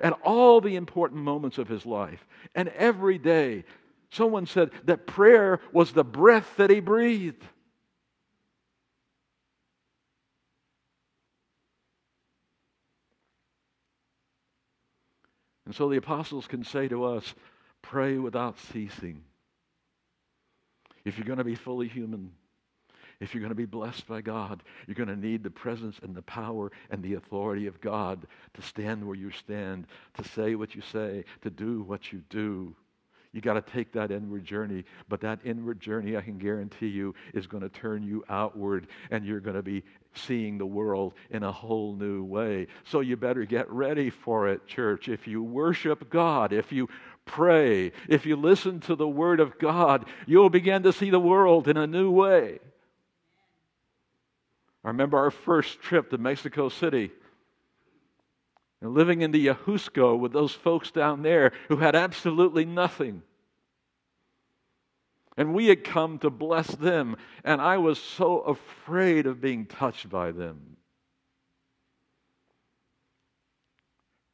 at 0.00 0.12
all 0.24 0.60
the 0.60 0.76
important 0.76 1.22
moments 1.22 1.58
of 1.58 1.68
his 1.68 1.84
life. 1.84 2.26
And 2.54 2.68
every 2.70 3.18
day, 3.18 3.64
someone 4.10 4.46
said 4.46 4.70
that 4.84 5.06
prayer 5.06 5.60
was 5.72 5.92
the 5.92 6.04
breath 6.04 6.56
that 6.56 6.70
he 6.70 6.80
breathed. 6.80 7.44
And 15.66 15.74
so 15.74 15.88
the 15.88 15.98
apostles 15.98 16.48
can 16.48 16.64
say 16.64 16.88
to 16.88 17.04
us, 17.04 17.32
pray 17.80 18.18
without 18.18 18.58
ceasing. 18.58 19.22
If 21.04 21.16
you're 21.16 21.26
going 21.26 21.38
to 21.38 21.44
be 21.44 21.54
fully 21.54 21.86
human, 21.86 22.32
if 23.20 23.34
you're 23.34 23.42
going 23.42 23.50
to 23.50 23.54
be 23.54 23.66
blessed 23.66 24.06
by 24.06 24.22
God, 24.22 24.62
you're 24.86 24.94
going 24.94 25.08
to 25.08 25.16
need 25.16 25.42
the 25.42 25.50
presence 25.50 25.98
and 26.02 26.14
the 26.14 26.22
power 26.22 26.72
and 26.90 27.02
the 27.02 27.14
authority 27.14 27.66
of 27.66 27.80
God 27.80 28.26
to 28.54 28.62
stand 28.62 29.06
where 29.06 29.16
you 29.16 29.30
stand, 29.30 29.86
to 30.14 30.24
say 30.24 30.54
what 30.54 30.74
you 30.74 30.80
say, 30.80 31.24
to 31.42 31.50
do 31.50 31.82
what 31.82 32.12
you 32.12 32.22
do. 32.30 32.74
You 33.32 33.40
got 33.40 33.54
to 33.54 33.72
take 33.72 33.92
that 33.92 34.10
inward 34.10 34.44
journey, 34.44 34.84
but 35.08 35.20
that 35.20 35.38
inward 35.44 35.78
journey, 35.78 36.16
I 36.16 36.22
can 36.22 36.38
guarantee 36.38 36.88
you, 36.88 37.14
is 37.32 37.46
going 37.46 37.62
to 37.62 37.68
turn 37.68 38.02
you 38.02 38.24
outward, 38.28 38.88
and 39.10 39.24
you're 39.24 39.38
going 39.38 39.54
to 39.54 39.62
be 39.62 39.84
seeing 40.14 40.58
the 40.58 40.66
world 40.66 41.14
in 41.30 41.44
a 41.44 41.52
whole 41.52 41.94
new 41.94 42.24
way. 42.24 42.66
So 42.84 43.00
you 43.00 43.16
better 43.16 43.44
get 43.44 43.70
ready 43.70 44.10
for 44.10 44.48
it, 44.48 44.66
church. 44.66 45.08
If 45.08 45.28
you 45.28 45.44
worship 45.44 46.10
God, 46.10 46.52
if 46.52 46.72
you 46.72 46.88
pray, 47.24 47.92
if 48.08 48.26
you 48.26 48.34
listen 48.34 48.80
to 48.80 48.96
the 48.96 49.06
Word 49.06 49.38
of 49.38 49.58
God, 49.60 50.06
you'll 50.26 50.50
begin 50.50 50.82
to 50.82 50.92
see 50.92 51.10
the 51.10 51.20
world 51.20 51.68
in 51.68 51.76
a 51.76 51.86
new 51.86 52.10
way. 52.10 52.58
I 54.84 54.88
remember 54.88 55.18
our 55.18 55.30
first 55.30 55.80
trip 55.80 56.10
to 56.10 56.18
Mexico 56.18 56.68
City. 56.68 57.10
And 58.80 58.94
living 58.94 59.20
in 59.20 59.30
the 59.30 59.48
Ajusco 59.48 60.18
with 60.18 60.32
those 60.32 60.52
folks 60.52 60.90
down 60.90 61.22
there 61.22 61.52
who 61.68 61.76
had 61.76 61.94
absolutely 61.94 62.64
nothing. 62.64 63.22
And 65.36 65.54
we 65.54 65.66
had 65.66 65.84
come 65.84 66.18
to 66.20 66.30
bless 66.30 66.68
them, 66.68 67.16
and 67.44 67.60
I 67.60 67.76
was 67.78 68.00
so 68.00 68.40
afraid 68.40 69.26
of 69.26 69.40
being 69.40 69.66
touched 69.66 70.08
by 70.08 70.32
them. 70.32 70.76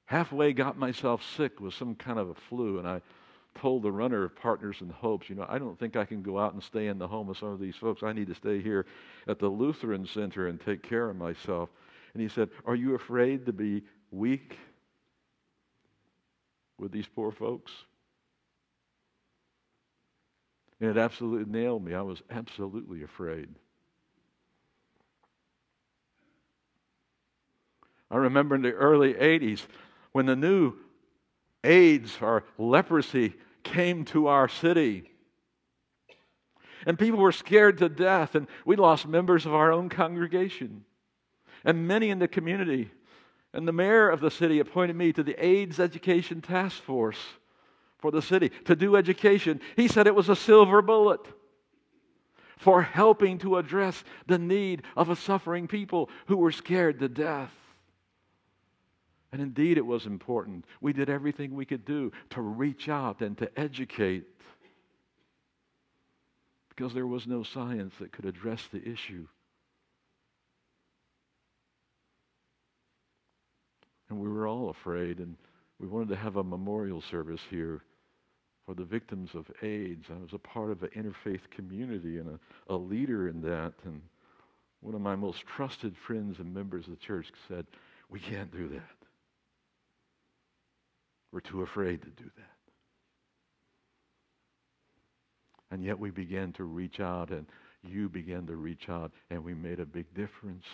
Halfway 0.06 0.52
got 0.52 0.78
myself 0.78 1.24
sick 1.36 1.60
with 1.60 1.74
some 1.74 1.96
kind 1.96 2.18
of 2.18 2.30
a 2.30 2.34
flu, 2.34 2.78
and 2.78 2.88
I 2.88 3.02
told 3.60 3.82
the 3.82 3.92
runner 3.92 4.24
of 4.24 4.36
Partners 4.36 4.76
and 4.80 4.90
Hopes, 4.90 5.28
you 5.28 5.34
know, 5.34 5.46
I 5.48 5.58
don't 5.58 5.78
think 5.78 5.96
I 5.96 6.04
can 6.04 6.22
go 6.22 6.38
out 6.38 6.54
and 6.54 6.62
stay 6.62 6.86
in 6.88 6.98
the 6.98 7.08
home 7.08 7.28
of 7.28 7.38
some 7.38 7.48
of 7.48 7.60
these 7.60 7.76
folks. 7.76 8.02
I 8.02 8.12
need 8.12 8.28
to 8.28 8.34
stay 8.34 8.60
here 8.60 8.86
at 9.26 9.38
the 9.38 9.48
Lutheran 9.48 10.06
Center 10.06 10.48
and 10.48 10.60
take 10.60 10.82
care 10.82 11.08
of 11.08 11.16
myself. 11.16 11.70
And 12.14 12.22
he 12.22 12.28
said, 12.28 12.50
Are 12.64 12.74
you 12.74 12.94
afraid 12.94 13.46
to 13.46 13.52
be 13.52 13.82
weak 14.10 14.56
with 16.78 16.92
these 16.92 17.06
poor 17.06 17.30
folks? 17.30 17.72
And 20.80 20.90
it 20.90 20.98
absolutely 20.98 21.50
nailed 21.50 21.84
me. 21.84 21.94
I 21.94 22.02
was 22.02 22.22
absolutely 22.30 23.02
afraid. 23.02 23.48
I 28.10 28.16
remember 28.16 28.54
in 28.54 28.62
the 28.62 28.72
early 28.72 29.14
80s 29.14 29.62
when 30.12 30.26
the 30.26 30.36
new 30.36 30.74
AIDS 31.64 32.18
or 32.20 32.44
leprosy 32.58 33.34
came 33.66 34.04
to 34.06 34.28
our 34.28 34.48
city. 34.48 35.10
And 36.86 36.98
people 36.98 37.18
were 37.18 37.32
scared 37.32 37.78
to 37.78 37.88
death, 37.88 38.34
and 38.34 38.46
we 38.64 38.76
lost 38.76 39.06
members 39.06 39.44
of 39.44 39.54
our 39.54 39.72
own 39.72 39.88
congregation 39.88 40.84
and 41.64 41.88
many 41.88 42.10
in 42.10 42.18
the 42.18 42.28
community. 42.28 42.90
And 43.52 43.66
the 43.66 43.72
mayor 43.72 44.08
of 44.08 44.20
the 44.20 44.30
city 44.30 44.60
appointed 44.60 44.96
me 44.96 45.12
to 45.12 45.22
the 45.22 45.44
AIDS 45.44 45.80
Education 45.80 46.40
Task 46.40 46.80
Force 46.82 47.18
for 47.98 48.10
the 48.10 48.22
city 48.22 48.50
to 48.66 48.76
do 48.76 48.96
education. 48.96 49.60
He 49.74 49.88
said 49.88 50.06
it 50.06 50.14
was 50.14 50.28
a 50.28 50.36
silver 50.36 50.80
bullet 50.80 51.20
for 52.56 52.82
helping 52.82 53.38
to 53.38 53.56
address 53.56 54.04
the 54.26 54.38
need 54.38 54.82
of 54.96 55.10
a 55.10 55.16
suffering 55.16 55.66
people 55.66 56.08
who 56.26 56.36
were 56.36 56.52
scared 56.52 57.00
to 57.00 57.08
death. 57.08 57.52
And 59.32 59.42
indeed, 59.42 59.76
it 59.76 59.86
was 59.86 60.06
important. 60.06 60.64
We 60.80 60.92
did 60.92 61.10
everything 61.10 61.54
we 61.54 61.66
could 61.66 61.84
do 61.84 62.12
to 62.30 62.40
reach 62.40 62.88
out 62.88 63.20
and 63.20 63.36
to 63.38 63.58
educate 63.58 64.24
because 66.68 66.92
there 66.92 67.06
was 67.06 67.26
no 67.26 67.42
science 67.42 67.94
that 68.00 68.12
could 68.12 68.26
address 68.26 68.62
the 68.70 68.86
issue. 68.86 69.26
And 74.08 74.20
we 74.20 74.28
were 74.28 74.46
all 74.46 74.70
afraid, 74.70 75.18
and 75.18 75.36
we 75.80 75.88
wanted 75.88 76.10
to 76.10 76.16
have 76.16 76.36
a 76.36 76.44
memorial 76.44 77.02
service 77.10 77.40
here 77.50 77.82
for 78.66 78.74
the 78.74 78.84
victims 78.84 79.30
of 79.34 79.50
AIDS. 79.62 80.06
I 80.10 80.20
was 80.20 80.32
a 80.32 80.38
part 80.38 80.70
of 80.70 80.82
an 80.82 80.90
interfaith 80.90 81.50
community 81.50 82.18
and 82.18 82.28
a, 82.28 82.74
a 82.74 82.76
leader 82.76 83.28
in 83.28 83.40
that. 83.42 83.72
And 83.84 84.00
one 84.80 84.94
of 84.94 85.00
my 85.00 85.16
most 85.16 85.44
trusted 85.46 85.96
friends 85.96 86.38
and 86.38 86.52
members 86.52 86.84
of 86.86 86.90
the 86.90 87.04
church 87.04 87.32
said, 87.48 87.66
We 88.10 88.20
can't 88.20 88.52
do 88.52 88.68
that. 88.68 88.95
We're 91.32 91.40
too 91.40 91.62
afraid 91.62 92.02
to 92.02 92.08
do 92.08 92.24
that. 92.36 92.56
And 95.70 95.84
yet 95.84 95.98
we 95.98 96.10
began 96.10 96.52
to 96.52 96.64
reach 96.64 97.00
out, 97.00 97.30
and 97.30 97.46
you 97.82 98.08
began 98.08 98.46
to 98.46 98.56
reach 98.56 98.88
out, 98.88 99.12
and 99.30 99.44
we 99.44 99.54
made 99.54 99.80
a 99.80 99.86
big 99.86 100.12
difference. 100.14 100.64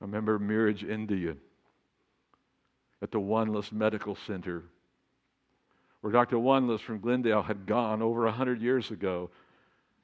I 0.00 0.04
remember 0.04 0.38
Miraj, 0.38 0.88
India, 0.88 1.36
at 3.02 3.10
the 3.10 3.20
Wanless 3.20 3.72
Medical 3.72 4.16
Center, 4.26 4.64
where 6.00 6.12
Dr. 6.12 6.38
Wanless 6.38 6.80
from 6.80 7.00
Glendale 7.00 7.42
had 7.42 7.66
gone 7.66 8.00
over 8.00 8.26
a 8.26 8.32
hundred 8.32 8.62
years 8.62 8.90
ago, 8.90 9.30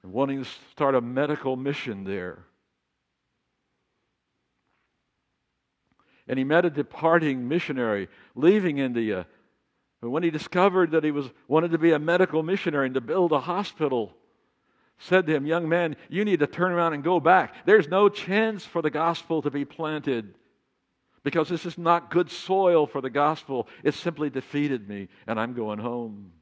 and 0.03 0.13
wanting 0.13 0.45
to 0.45 0.51
start 0.73 0.95
a 0.95 1.01
medical 1.01 1.57
mission 1.57 2.05
there. 2.05 2.45
And 6.29 6.39
he 6.39 6.45
met 6.45 6.65
a 6.65 6.71
departing 6.71 7.49
missionary 7.49 8.09
leaving 8.35 8.79
India. 8.79 9.27
And 10.03 10.13
when 10.13 10.23
he 10.23 10.31
discovered 10.31 10.91
that 10.93 11.05
he 11.05 11.11
was 11.11 11.31
wanted 11.49 11.71
to 11.73 11.79
be 11.79 11.93
a 11.93 11.99
medical 11.99 12.43
missionary 12.43 12.87
and 12.87 12.95
to 12.95 13.01
build 13.01 13.33
a 13.33 13.41
hospital, 13.41 14.15
said 14.99 15.27
to 15.27 15.35
him, 15.35 15.47
Young 15.47 15.69
man, 15.69 15.97
you 16.09 16.25
need 16.25 16.41
to 16.41 16.47
turn 16.47 16.73
around 16.73 16.95
and 16.95 17.05
go 17.05 17.21
back. 17.21 17.55
There's 17.67 17.89
no 17.89 18.09
chance 18.09 18.65
for 18.65 18.83
the 18.83 18.91
gospel 18.91 19.43
to 19.43 19.51
be 19.51 19.65
planted 19.65 20.35
because 21.23 21.49
this 21.49 21.67
is 21.67 21.77
not 21.77 22.11
good 22.11 22.31
soil 22.31 22.87
for 22.87 23.01
the 23.01 23.11
gospel. 23.11 23.69
It 23.83 23.95
simply 23.95 24.31
defeated 24.31 24.89
me, 24.89 25.09
and 25.27 25.41
I'm 25.41 25.55
going 25.55 25.79
home. 25.79 26.33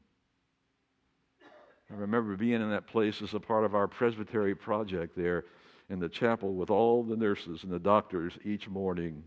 I 1.91 1.95
remember 1.95 2.35
being 2.35 2.61
in 2.61 2.69
that 2.71 2.87
place 2.87 3.21
as 3.21 3.33
a 3.33 3.39
part 3.39 3.63
of 3.63 3.75
our 3.75 3.87
presbytery 3.87 4.55
project 4.55 5.15
there 5.15 5.45
in 5.89 5.99
the 5.99 6.09
chapel 6.09 6.53
with 6.55 6.71
all 6.71 7.03
the 7.03 7.15
nurses 7.15 7.63
and 7.63 7.71
the 7.71 7.79
doctors 7.79 8.33
each 8.43 8.67
morning 8.67 9.23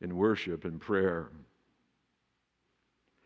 in 0.00 0.16
worship 0.16 0.64
and 0.64 0.80
prayer. 0.80 1.28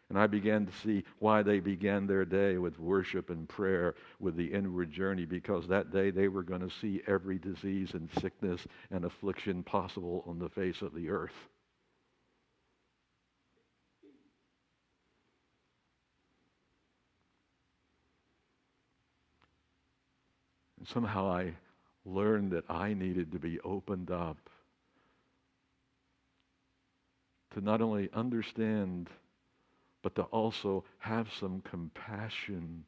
And 0.08 0.18
I 0.18 0.26
began 0.26 0.66
to 0.66 0.72
see 0.72 1.04
why 1.20 1.42
they 1.42 1.60
began 1.60 2.08
their 2.08 2.24
day 2.24 2.58
with 2.58 2.80
worship 2.80 3.30
and 3.30 3.48
prayer 3.48 3.94
with 4.18 4.36
the 4.36 4.52
inward 4.52 4.90
journey, 4.90 5.24
because 5.24 5.68
that 5.68 5.92
day 5.92 6.10
they 6.10 6.26
were 6.26 6.42
going 6.42 6.62
to 6.62 6.76
see 6.80 7.00
every 7.06 7.38
disease 7.38 7.94
and 7.94 8.08
sickness 8.20 8.66
and 8.90 9.04
affliction 9.04 9.62
possible 9.62 10.24
on 10.26 10.40
the 10.40 10.48
face 10.48 10.82
of 10.82 10.94
the 10.94 11.10
earth. 11.10 11.48
And 20.80 20.88
somehow 20.88 21.30
I 21.30 21.52
learned 22.04 22.50
that 22.50 22.64
I 22.68 22.94
needed 22.94 23.30
to 23.30 23.38
be 23.38 23.60
opened 23.60 24.10
up 24.10 24.38
to 27.53 27.61
not 27.61 27.80
only 27.80 28.09
understand 28.12 29.09
but 30.03 30.14
to 30.14 30.22
also 30.24 30.84
have 30.98 31.28
some 31.38 31.61
compassion 31.61 32.84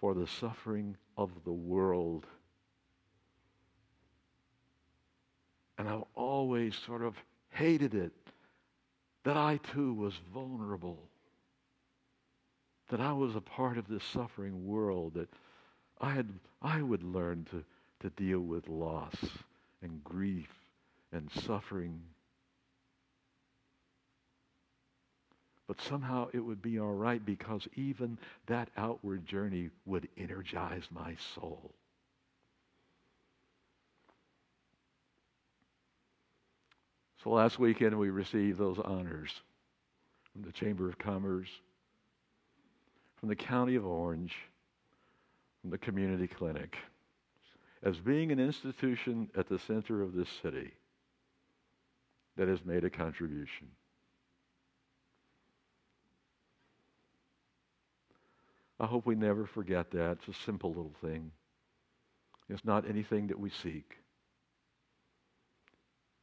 for 0.00 0.14
the 0.14 0.26
suffering 0.26 0.96
of 1.16 1.30
the 1.44 1.52
world. 1.52 2.26
And 5.76 5.88
I've 5.88 6.04
always 6.14 6.76
sort 6.76 7.02
of 7.02 7.14
hated 7.50 7.94
it 7.94 8.12
that 9.24 9.36
I 9.36 9.58
too 9.72 9.92
was 9.94 10.14
vulnerable, 10.32 10.98
that 12.88 13.00
I 13.00 13.12
was 13.12 13.36
a 13.36 13.40
part 13.40 13.78
of 13.78 13.86
this 13.86 14.04
suffering 14.04 14.66
world, 14.66 15.14
that 15.14 15.28
I, 16.00 16.10
had, 16.10 16.28
I 16.62 16.82
would 16.82 17.02
learn 17.02 17.46
to, 17.50 17.64
to 18.00 18.10
deal 18.10 18.40
with 18.40 18.68
loss 18.68 19.14
and 19.82 20.02
grief 20.02 20.52
and 21.12 21.30
suffering 21.30 22.00
But 25.68 25.82
somehow 25.82 26.28
it 26.32 26.40
would 26.40 26.62
be 26.62 26.80
all 26.80 26.94
right 26.94 27.24
because 27.24 27.68
even 27.76 28.18
that 28.46 28.70
outward 28.76 29.26
journey 29.26 29.68
would 29.84 30.08
energize 30.16 30.84
my 30.90 31.14
soul. 31.34 31.74
So 37.22 37.30
last 37.30 37.58
weekend 37.58 37.98
we 37.98 38.08
received 38.08 38.58
those 38.58 38.78
honors 38.78 39.30
from 40.32 40.42
the 40.42 40.52
Chamber 40.52 40.88
of 40.88 40.98
Commerce, 40.98 41.48
from 43.20 43.28
the 43.28 43.36
County 43.36 43.74
of 43.74 43.84
Orange, 43.84 44.34
from 45.60 45.70
the 45.70 45.78
Community 45.78 46.28
Clinic, 46.28 46.78
as 47.82 47.96
being 47.96 48.32
an 48.32 48.40
institution 48.40 49.28
at 49.36 49.48
the 49.48 49.58
center 49.58 50.00
of 50.00 50.14
this 50.14 50.28
city 50.42 50.72
that 52.36 52.48
has 52.48 52.64
made 52.64 52.84
a 52.84 52.90
contribution. 52.90 53.66
I 58.80 58.86
hope 58.86 59.06
we 59.06 59.14
never 59.14 59.46
forget 59.46 59.90
that. 59.92 60.18
It's 60.26 60.38
a 60.38 60.44
simple 60.44 60.70
little 60.70 60.94
thing. 61.02 61.32
It's 62.48 62.64
not 62.64 62.88
anything 62.88 63.28
that 63.28 63.40
we 63.40 63.50
seek. 63.50 63.96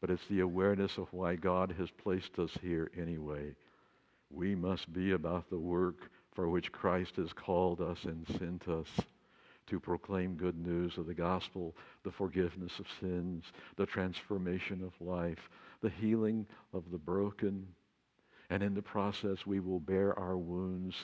but 0.02 0.10
it's 0.10 0.28
the 0.30 0.42
awareness 0.42 0.98
of 0.98 1.12
why 1.14 1.36
God 1.36 1.74
has 1.80 1.90
placed 1.92 2.38
us 2.40 2.52
here 2.62 2.92
anyway. 3.00 3.56
We 4.30 4.56
must 4.56 4.92
be 4.94 5.14
about 5.14 5.50
the 5.50 5.58
work 5.60 6.12
for 6.34 6.50
which 6.50 6.72
Christ 6.72 7.16
has 7.16 7.34
called 7.34 7.82
us 7.82 8.04
and 8.04 8.28
sent 8.38 8.68
us 8.68 8.88
to 9.68 9.80
proclaim 9.80 10.36
good 10.36 10.58
news 10.58 10.98
of 10.98 11.08
the 11.08 11.16
gospel, 11.16 11.76
the 12.04 12.12
forgiveness 12.12 12.78
of 12.80 12.86
sins, 13.00 13.46
the 13.78 13.86
transformation 13.88 14.84
of 14.84 14.94
life, 15.06 15.50
the 15.82 15.90
healing 15.90 16.46
of 16.74 16.84
the 16.92 17.00
broken. 17.00 17.68
And 18.50 18.62
in 18.62 18.76
the 18.76 18.84
process, 18.84 19.46
we 19.46 19.60
will 19.60 19.80
bear 19.80 20.18
our 20.20 20.38
wounds 20.38 20.96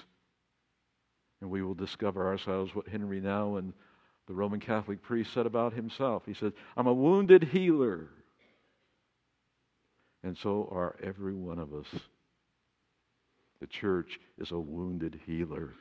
and 1.41 1.49
we 1.49 1.61
will 1.61 1.73
discover 1.73 2.27
ourselves 2.27 2.73
what 2.73 2.87
Henri 2.87 3.19
Nouwen 3.19 3.73
the 4.31 4.37
Roman 4.37 4.61
Catholic 4.61 5.01
priest, 5.01 5.33
said 5.33 5.45
about 5.45 5.73
himself. 5.73 6.23
He 6.25 6.33
said, 6.33 6.53
I'm 6.77 6.87
a 6.87 6.93
wounded 6.93 7.43
healer. 7.43 8.07
And 10.23 10.37
so 10.37 10.69
are 10.71 10.95
every 11.03 11.33
one 11.33 11.59
of 11.59 11.73
us. 11.73 11.87
The 13.59 13.67
church 13.67 14.19
is 14.37 14.51
a 14.51 14.59
wounded 14.59 15.19
healer. 15.25 15.73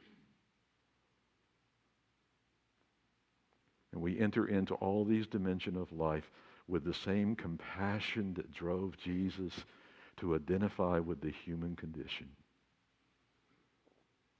And 3.93 4.03
we 4.03 4.19
enter 4.19 4.47
into 4.47 4.75
all 4.75 5.05
these 5.05 5.29
dimensions 5.29 5.77
of 5.77 5.93
life 5.93 6.29
with 6.67 6.85
the 6.85 6.95
same 6.95 7.37
compassion 7.37 8.35
that 8.35 8.53
drove 8.53 8.97
Jesus 8.97 9.53
to 10.17 10.35
identify 10.35 10.99
with 10.99 11.21
the 11.21 11.33
human 11.45 11.77
condition. 11.77 12.29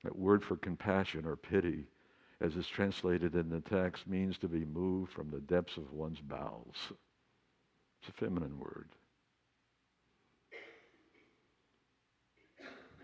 That 0.05 0.19
word 0.19 0.43
for 0.45 0.57
compassion 0.57 1.27
or 1.27 1.37
pity, 1.37 1.87
as 2.41 2.57
is 2.57 2.67
translated 2.67 3.35
in 3.35 3.51
the 3.51 3.61
text, 3.61 4.07
means 4.07 4.39
to 4.39 4.49
be 4.49 4.65
moved 4.65 5.13
from 5.13 5.31
the 5.31 5.41
depths 5.41 5.77
of 5.77 5.93
one's 5.93 6.21
bowels. 6.21 6.77
It's 8.01 8.09
a 8.09 8.13
feminine 8.13 8.59
word. 8.59 8.89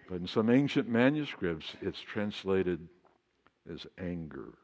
But 0.09 0.21
in 0.21 0.27
some 0.27 0.51
ancient 0.51 0.89
manuscripts, 0.89 1.67
it's 1.83 2.01
translated 2.01 2.89
as 3.71 3.87
anger. 3.99 4.55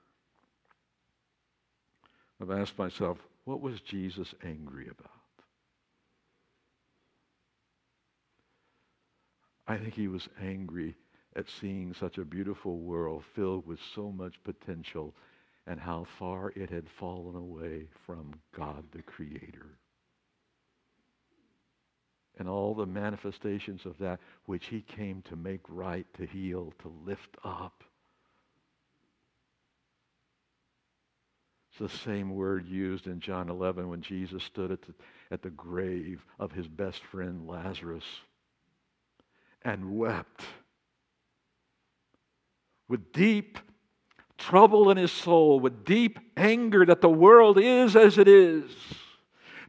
I've 2.40 2.50
asked 2.50 2.78
myself, 2.78 3.18
what 3.44 3.60
was 3.60 3.80
Jesus 3.80 4.34
angry 4.44 4.84
about? 4.84 5.10
I 9.66 9.76
think 9.78 9.94
he 9.94 10.08
was 10.08 10.28
angry 10.40 10.94
at 11.34 11.48
seeing 11.48 11.94
such 11.94 12.18
a 12.18 12.24
beautiful 12.24 12.78
world 12.78 13.24
filled 13.34 13.66
with 13.66 13.78
so 13.94 14.10
much 14.12 14.42
potential 14.44 15.14
and 15.66 15.80
how 15.80 16.04
far 16.18 16.52
it 16.56 16.70
had 16.70 16.88
fallen 16.88 17.36
away 17.36 17.86
from 18.06 18.32
God 18.56 18.84
the 18.92 19.02
Creator. 19.02 19.66
And 22.38 22.48
all 22.48 22.74
the 22.74 22.86
manifestations 22.86 23.86
of 23.86 23.98
that 23.98 24.20
which 24.46 24.66
he 24.66 24.80
came 24.80 25.22
to 25.22 25.36
make 25.36 25.60
right, 25.68 26.06
to 26.14 26.26
heal, 26.26 26.72
to 26.80 26.92
lift 27.06 27.36
up. 27.44 27.84
It's 31.70 31.78
the 31.78 31.98
same 31.98 32.34
word 32.34 32.66
used 32.66 33.06
in 33.06 33.20
John 33.20 33.48
11 33.48 33.88
when 33.88 34.02
Jesus 34.02 34.42
stood 34.42 34.70
at 34.70 34.82
the, 34.82 34.94
at 35.30 35.42
the 35.42 35.50
grave 35.50 36.24
of 36.38 36.52
his 36.52 36.68
best 36.68 37.02
friend 37.04 37.46
Lazarus 37.46 38.04
and 39.62 39.96
wept 39.96 40.42
with 42.92 43.10
deep 43.10 43.58
trouble 44.36 44.90
in 44.90 44.98
his 44.98 45.10
soul, 45.10 45.58
with 45.58 45.82
deep 45.82 46.18
anger 46.36 46.84
that 46.84 47.00
the 47.00 47.08
world 47.08 47.58
is 47.58 47.96
as 47.96 48.18
it 48.18 48.28
is, 48.28 48.70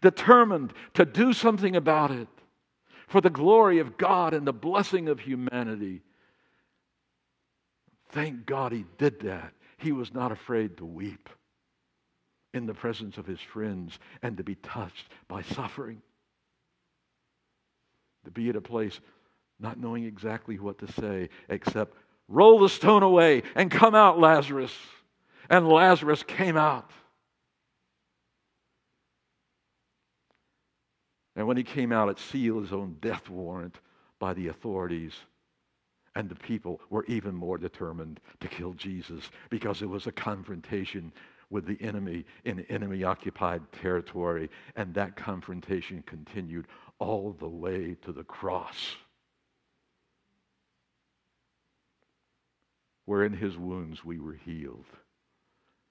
determined 0.02 0.74
to 0.94 1.06
do 1.06 1.32
something 1.32 1.74
about 1.74 2.12
it 2.12 2.28
for 3.08 3.22
the 3.22 3.30
glory 3.30 3.80
of 3.80 3.98
God 3.98 4.34
and 4.34 4.46
the 4.46 4.52
blessing 4.52 5.08
of 5.08 5.22
humanity. 5.22 6.02
Thank 8.10 8.46
God 8.46 8.74
he 8.74 8.84
did 8.98 9.22
that. 9.22 9.54
He 9.78 9.94
was 9.94 10.14
not 10.14 10.34
afraid 10.34 10.76
to 10.76 10.86
weep 10.86 11.30
in 12.54 12.66
the 12.66 12.74
presence 12.74 13.18
of 13.18 13.26
his 13.26 13.40
friends 13.40 14.00
and 14.22 14.36
to 14.36 14.44
be 14.44 14.56
touched 14.56 15.08
by 15.30 15.44
suffering. 15.44 16.02
To 18.26 18.32
be 18.32 18.50
at 18.50 18.58
a 18.58 18.62
place 18.62 19.00
not 19.62 19.80
knowing 19.80 20.04
exactly 20.04 20.60
what 20.60 20.78
to 20.80 20.92
say 20.92 21.30
except 21.48 21.96
Roll 22.28 22.60
the 22.60 22.70
stone 22.70 23.04
away 23.04 23.44
and 23.56 23.70
come 23.70 23.96
out, 23.96 24.20
Lazarus. 24.20 24.74
And 25.50 25.68
Lazarus 25.68 26.24
came 26.24 26.58
out. 26.58 26.92
And 31.36 31.48
when 31.48 31.58
he 31.58 31.64
came 31.64 31.92
out, 31.92 32.10
it 32.10 32.20
sealed 32.20 32.64
his 32.64 32.74
own 32.74 32.98
death 33.02 33.30
warrant 33.30 33.80
by 34.20 34.34
the 34.34 34.48
authorities. 34.48 35.14
And 36.16 36.30
the 36.30 36.36
people 36.36 36.80
were 36.90 37.06
even 37.06 37.34
more 37.34 37.58
determined 37.58 38.20
to 38.40 38.48
kill 38.48 38.74
Jesus 38.74 39.32
because 39.50 39.82
it 39.82 39.90
was 39.90 40.06
a 40.06 40.12
confrontation 40.12 41.12
with 41.50 41.66
the 41.66 41.78
enemy 41.82 42.26
in 42.46 42.62
enemy 42.70 43.04
occupied 43.04 43.62
territory. 43.72 44.50
And 44.76 44.94
that 44.94 45.16
confrontation 45.16 46.04
continued 46.06 46.68
all 47.00 47.36
the 47.40 47.50
way 47.50 47.96
to 48.04 48.12
the 48.12 48.24
cross. 48.24 48.96
Where 53.06 53.24
in 53.24 53.34
his 53.34 53.58
wounds 53.58 54.04
we 54.04 54.20
were 54.20 54.38
healed 54.46 54.86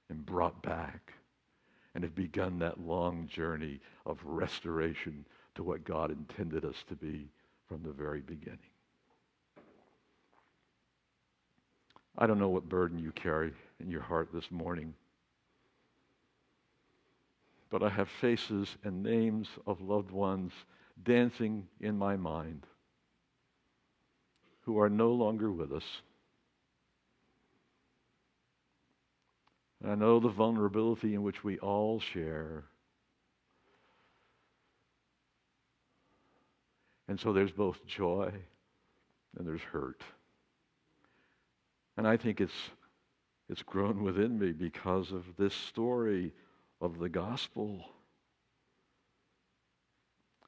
and 0.08 0.24
brought 0.24 0.62
back 0.62 1.12
and 1.94 2.04
have 2.04 2.14
begun 2.14 2.58
that 2.58 2.80
long 2.80 3.26
journey 3.26 3.80
of 4.06 4.18
restoration 4.24 5.26
to 5.54 5.62
what 5.62 5.84
God 5.84 6.10
intended 6.10 6.64
us 6.64 6.84
to 6.88 6.94
be 6.94 7.28
from 7.68 7.82
the 7.82 7.92
very 7.92 8.20
beginning. 8.20 8.58
I 12.16 12.26
don't 12.26 12.38
know 12.38 12.48
what 12.48 12.68
burden 12.68 12.98
you 12.98 13.10
carry 13.12 13.52
in 13.80 13.90
your 13.90 14.02
heart 14.02 14.28
this 14.32 14.50
morning, 14.50 14.94
but 17.70 17.82
I 17.82 17.88
have 17.88 18.08
faces 18.08 18.76
and 18.84 19.02
names 19.02 19.48
of 19.66 19.80
loved 19.80 20.10
ones 20.10 20.52
dancing 21.02 21.66
in 21.80 21.96
my 21.96 22.16
mind 22.16 22.66
who 24.60 24.78
are 24.78 24.90
no 24.90 25.12
longer 25.12 25.50
with 25.50 25.72
us. 25.72 26.02
I 29.84 29.94
know 29.96 30.20
the 30.20 30.28
vulnerability 30.28 31.14
in 31.14 31.22
which 31.22 31.42
we 31.42 31.58
all 31.58 31.98
share. 31.98 32.64
And 37.08 37.18
so 37.18 37.32
there's 37.32 37.50
both 37.50 37.84
joy 37.86 38.32
and 39.36 39.46
there's 39.46 39.62
hurt. 39.62 40.02
And 41.96 42.06
I 42.06 42.16
think 42.16 42.40
it's, 42.40 42.70
it's 43.48 43.62
grown 43.62 44.02
within 44.02 44.38
me 44.38 44.52
because 44.52 45.10
of 45.10 45.24
this 45.36 45.54
story 45.54 46.32
of 46.80 46.98
the 46.98 47.08
gospel. 47.08 47.84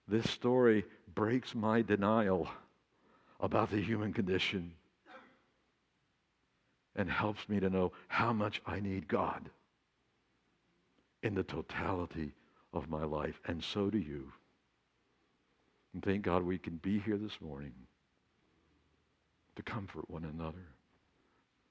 This 0.07 0.31
story 0.31 0.85
breaks 1.15 1.55
my 1.55 1.83
denial 1.83 2.49
about 3.41 3.71
the 3.71 3.81
human 3.81 4.13
condition 4.13 4.73
and 6.97 7.11
helps 7.11 7.49
me 7.49 7.61
to 7.61 7.71
know 7.71 7.93
how 8.09 8.33
much 8.33 8.61
I 8.67 8.81
need 8.81 9.09
God 9.09 9.51
in 11.23 11.35
the 11.35 11.43
totality 11.43 12.33
of 12.73 12.89
my 12.89 13.05
life. 13.05 13.41
And 13.47 13.63
so 13.63 13.91
do 13.91 13.99
you. 13.99 14.33
And 15.93 16.03
thank 16.03 16.23
God 16.23 16.43
we 16.43 16.59
can 16.59 16.77
be 16.77 16.99
here 16.99 17.17
this 17.17 17.41
morning 17.41 17.73
to 19.57 19.63
comfort 19.63 20.09
one 20.11 20.25
another, 20.25 20.67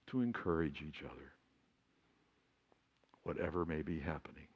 to 0.07 0.21
encourage 0.21 0.84
each 0.88 1.03
other, 1.03 1.32
whatever 3.24 3.65
may 3.65 3.82
be 3.82 3.99
happening. 3.99 4.47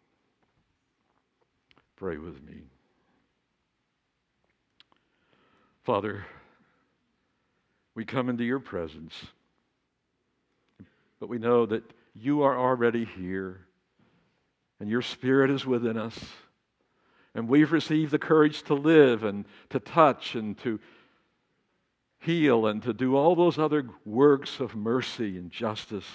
Pray 1.98 2.18
with 2.18 2.42
me. 2.44 2.64
Father, 5.84 6.26
we 7.96 8.06
come 8.06 8.30
into 8.30 8.44
your 8.44 8.60
presence 8.60 9.14
but 11.20 11.30
we 11.30 11.38
know 11.38 11.66
that 11.66 11.84
you 12.14 12.44
are 12.44 12.58
already 12.58 13.06
here 13.06 13.68
and 14.80 14.90
your 14.90 15.02
spirit 15.02 15.50
is 15.50 15.66
within 15.66 15.98
us. 15.98 16.18
And 17.34 17.48
we've 17.48 17.72
received 17.72 18.12
the 18.12 18.20
courage 18.20 18.64
to 18.64 18.74
live 18.74 19.24
and 19.24 19.46
to 19.70 19.80
touch 19.80 20.36
and 20.36 20.58
to 20.60 20.80
heal 22.20 22.66
and 22.66 22.82
to 22.84 22.94
do 22.94 23.16
all 23.16 23.36
those 23.36 23.60
other 23.60 23.88
works 24.06 24.60
of 24.60 24.76
mercy 24.76 25.38
and 25.38 25.52
justice. 25.52 26.06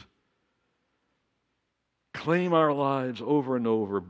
Claim 2.12 2.53
our 2.53 2.72
lives 2.72 3.22
over 3.24 3.57
and 3.57 3.66
over. 3.66 4.05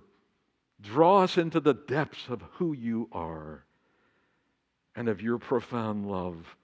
Draw 0.80 1.22
us 1.22 1.38
into 1.38 1.61
the 1.61 1.74
depths 1.74 2.28
of 2.28 2.43
who 2.55 2.72
you 2.72 3.09
are 3.12 3.64
and 4.97 5.09
of 5.09 5.22
your 5.22 5.38
profound 5.38 6.11
love 6.11 6.57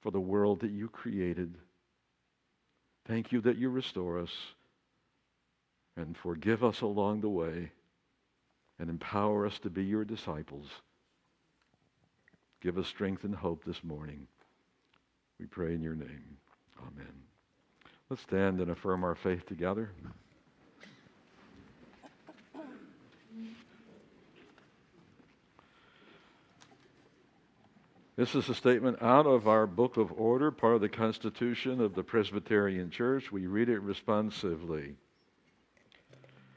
for 0.00 0.10
the 0.10 0.20
world 0.20 0.60
that 0.60 0.70
you 0.70 0.88
created. 0.88 1.54
Thank 3.08 3.32
you 3.32 3.40
that 3.42 3.56
you 3.56 3.70
restore 3.70 4.18
us 4.18 4.32
and 5.96 6.16
forgive 6.16 6.64
us 6.64 6.80
along 6.80 7.20
the 7.20 7.28
way 7.28 7.70
and 8.78 8.90
empower 8.90 9.46
us 9.46 9.58
to 9.60 9.70
be 9.70 9.84
your 9.84 10.04
disciples 10.04 10.66
Give 12.66 12.78
us 12.78 12.88
strength 12.88 13.22
and 13.22 13.32
hope 13.32 13.64
this 13.64 13.84
morning. 13.84 14.26
We 15.38 15.46
pray 15.46 15.74
in 15.74 15.82
your 15.82 15.94
name. 15.94 16.38
Amen. 16.80 17.12
Let's 18.08 18.22
stand 18.22 18.60
and 18.60 18.72
affirm 18.72 19.04
our 19.04 19.14
faith 19.14 19.46
together. 19.46 19.92
This 28.16 28.34
is 28.34 28.48
a 28.48 28.54
statement 28.54 29.02
out 29.02 29.26
of 29.26 29.46
our 29.46 29.66
Book 29.66 29.98
of 29.98 30.10
Order, 30.10 30.50
part 30.50 30.74
of 30.74 30.80
the 30.80 30.88
Constitution 30.88 31.82
of 31.82 31.94
the 31.94 32.02
Presbyterian 32.02 32.90
Church. 32.90 33.30
We 33.30 33.46
read 33.46 33.68
it 33.68 33.80
responsively. 33.80 34.94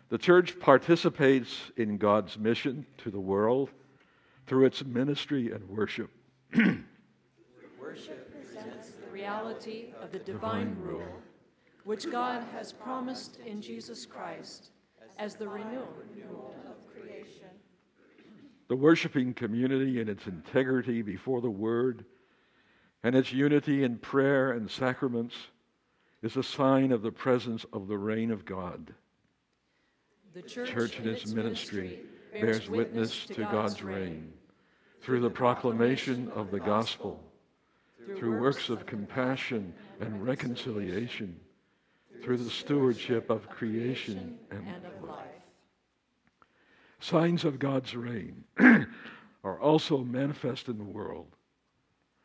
The 0.07 0.18
church 0.18 0.57
participates 0.62 1.72
in 1.76 1.97
God's 1.97 2.38
mission 2.38 2.86
to 2.99 3.12
the 3.12 3.20
world 3.20 3.72
through 4.47 4.68
its 4.68 4.86
ministry 4.86 5.51
and 5.51 5.68
worship. 5.68 6.10
worship 7.78 8.34
presents 8.34 8.91
the 8.91 9.12
reality 9.12 9.88
of 10.01 10.14
the 10.14 10.20
divine 10.20 10.78
rule, 10.80 11.12
which 11.84 12.10
God 12.10 12.41
has 12.53 12.72
promised 12.72 13.38
in 13.45 13.62
Jesus 13.62 14.05
Christ 14.05 14.70
as 15.18 15.36
the 15.36 15.49
renewal 15.49 15.93
the 18.70 18.76
worshiping 18.76 19.34
community 19.34 19.99
in 19.99 20.07
its 20.07 20.28
integrity 20.28 21.01
before 21.01 21.41
the 21.41 21.49
Word 21.49 22.05
and 23.03 23.15
its 23.15 23.34
unity 23.34 23.84
in 23.84 23.97
prayer 23.97 24.51
and 24.51 24.70
sacraments 24.70 25.36
is 26.22 26.38
a 26.38 26.43
sign 26.43 26.91
of 26.91 27.01
the 27.01 27.11
presence 27.11 27.65
of 27.74 27.88
the 27.88 27.97
reign 27.97 28.30
of 28.30 28.45
God. 28.45 28.93
The 30.34 30.43
church, 30.43 30.70
church 30.70 30.99
in 30.99 31.07
its, 31.07 31.24
its 31.24 31.32
ministry 31.34 31.99
bears 32.32 32.70
witness 32.70 33.26
to 33.28 33.41
God's 33.45 33.82
reign 33.82 34.32
through 35.01 35.22
the 35.22 35.30
proclamation 35.30 36.30
of 36.36 36.51
the 36.51 36.59
gospel, 36.59 37.24
through 38.17 38.39
works 38.39 38.70
of 38.70 38.86
compassion 38.86 39.74
and 39.99 40.24
reconciliation, 40.24 41.39
through 42.22 42.38
the 42.38 42.49
stewardship 42.49 43.32
of 43.32 43.49
creation 43.49 44.38
and 44.51 44.86
of 44.86 45.09
life. 45.09 45.28
Signs 47.00 47.45
of 47.45 47.60
God's 47.60 47.95
reign 47.95 48.43
are 49.43 49.60
also 49.60 50.00
manifest 50.00 50.68
in 50.68 50.78
the 50.78 50.84
world 50.84 51.28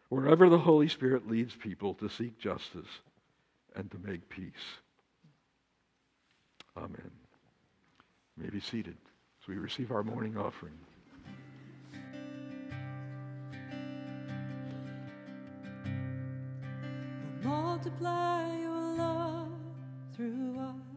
wherever 0.08 0.48
the 0.48 0.58
Holy 0.58 0.88
Spirit 0.88 1.28
leads 1.28 1.54
people 1.54 1.94
to 1.94 2.08
seek 2.08 2.38
justice 2.38 3.00
and 3.76 3.90
to 3.90 3.98
make 3.98 4.28
peace. 4.28 4.52
Amen. 6.76 7.10
You 8.36 8.44
may 8.44 8.50
be 8.50 8.60
seated 8.60 8.96
as 9.42 9.48
we 9.48 9.56
receive 9.56 9.90
our 9.90 10.02
morning 10.02 10.36
offering. 10.36 10.74
Multiply 17.42 18.58
your 18.60 18.96
love 18.96 19.52
through 20.16 20.58
us 20.58 20.93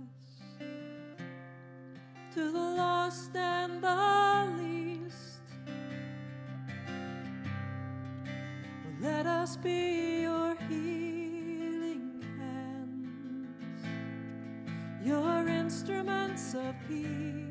to 2.37 2.51
the 2.51 2.59
lost 2.59 3.35
and 3.35 3.81
the 3.81 4.53
least. 4.59 5.41
Let 9.01 9.25
us 9.25 9.57
be 9.57 10.21
your 10.21 10.55
healing 10.69 12.23
hands, 12.37 13.83
your 15.03 15.47
instruments 15.47 16.53
of 16.53 16.75
peace. 16.87 17.46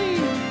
me. 0.00 0.49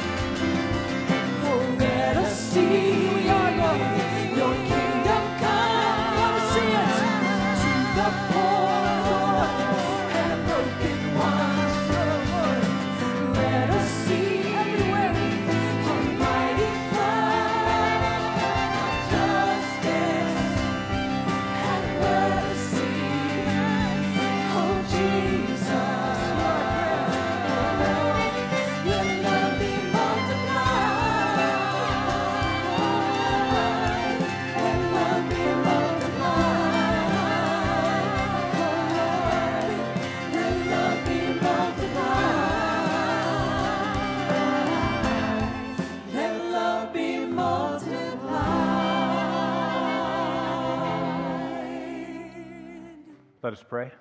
Let 53.49 53.57
us 53.57 53.65
pray. 53.67 53.91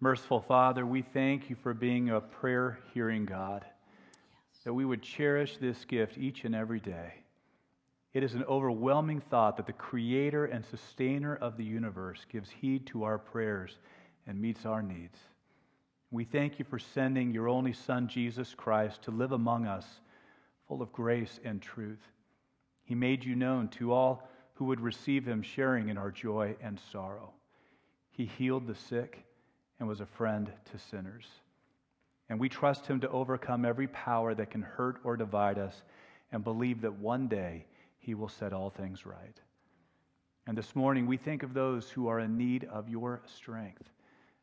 Merciful 0.00 0.42
Father, 0.42 0.84
we 0.84 1.00
thank 1.00 1.48
you 1.48 1.56
for 1.56 1.72
being 1.72 2.10
a 2.10 2.20
prayer 2.20 2.78
hearing 2.92 3.24
God, 3.24 3.64
that 4.64 4.74
we 4.74 4.84
would 4.84 5.00
cherish 5.00 5.56
this 5.56 5.82
gift 5.86 6.18
each 6.18 6.44
and 6.44 6.54
every 6.54 6.78
day. 6.78 7.14
It 8.12 8.22
is 8.22 8.34
an 8.34 8.44
overwhelming 8.44 9.22
thought 9.30 9.56
that 9.56 9.66
the 9.66 9.72
creator 9.72 10.44
and 10.44 10.62
sustainer 10.62 11.36
of 11.36 11.56
the 11.56 11.64
universe 11.64 12.26
gives 12.30 12.50
heed 12.50 12.86
to 12.88 13.04
our 13.04 13.16
prayers 13.16 13.78
and 14.26 14.38
meets 14.38 14.66
our 14.66 14.82
needs. 14.82 15.16
We 16.10 16.24
thank 16.24 16.58
you 16.58 16.66
for 16.66 16.78
sending 16.78 17.32
your 17.32 17.48
only 17.48 17.72
Son, 17.72 18.08
Jesus 18.08 18.52
Christ, 18.54 19.00
to 19.04 19.10
live 19.10 19.32
among 19.32 19.64
us, 19.64 19.86
full 20.66 20.82
of 20.82 20.92
grace 20.92 21.40
and 21.42 21.62
truth. 21.62 22.12
He 22.84 22.94
made 22.94 23.24
you 23.24 23.34
known 23.34 23.68
to 23.68 23.94
all 23.94 24.28
who 24.52 24.66
would 24.66 24.82
receive 24.82 25.24
him, 25.24 25.40
sharing 25.40 25.88
in 25.88 25.96
our 25.96 26.10
joy 26.10 26.54
and 26.60 26.78
sorrow. 26.92 27.32
He 28.18 28.24
healed 28.24 28.66
the 28.66 28.74
sick 28.74 29.24
and 29.78 29.88
was 29.88 30.00
a 30.00 30.06
friend 30.06 30.50
to 30.72 30.78
sinners. 30.90 31.24
And 32.28 32.40
we 32.40 32.48
trust 32.48 32.84
him 32.84 32.98
to 33.00 33.08
overcome 33.10 33.64
every 33.64 33.86
power 33.86 34.34
that 34.34 34.50
can 34.50 34.60
hurt 34.60 34.98
or 35.04 35.16
divide 35.16 35.56
us 35.56 35.84
and 36.32 36.42
believe 36.42 36.80
that 36.80 36.98
one 36.98 37.28
day 37.28 37.64
he 38.00 38.14
will 38.14 38.28
set 38.28 38.52
all 38.52 38.70
things 38.70 39.06
right. 39.06 39.40
And 40.48 40.58
this 40.58 40.74
morning 40.74 41.06
we 41.06 41.16
think 41.16 41.44
of 41.44 41.54
those 41.54 41.90
who 41.90 42.08
are 42.08 42.18
in 42.18 42.36
need 42.36 42.64
of 42.64 42.88
your 42.88 43.22
strength. 43.24 43.88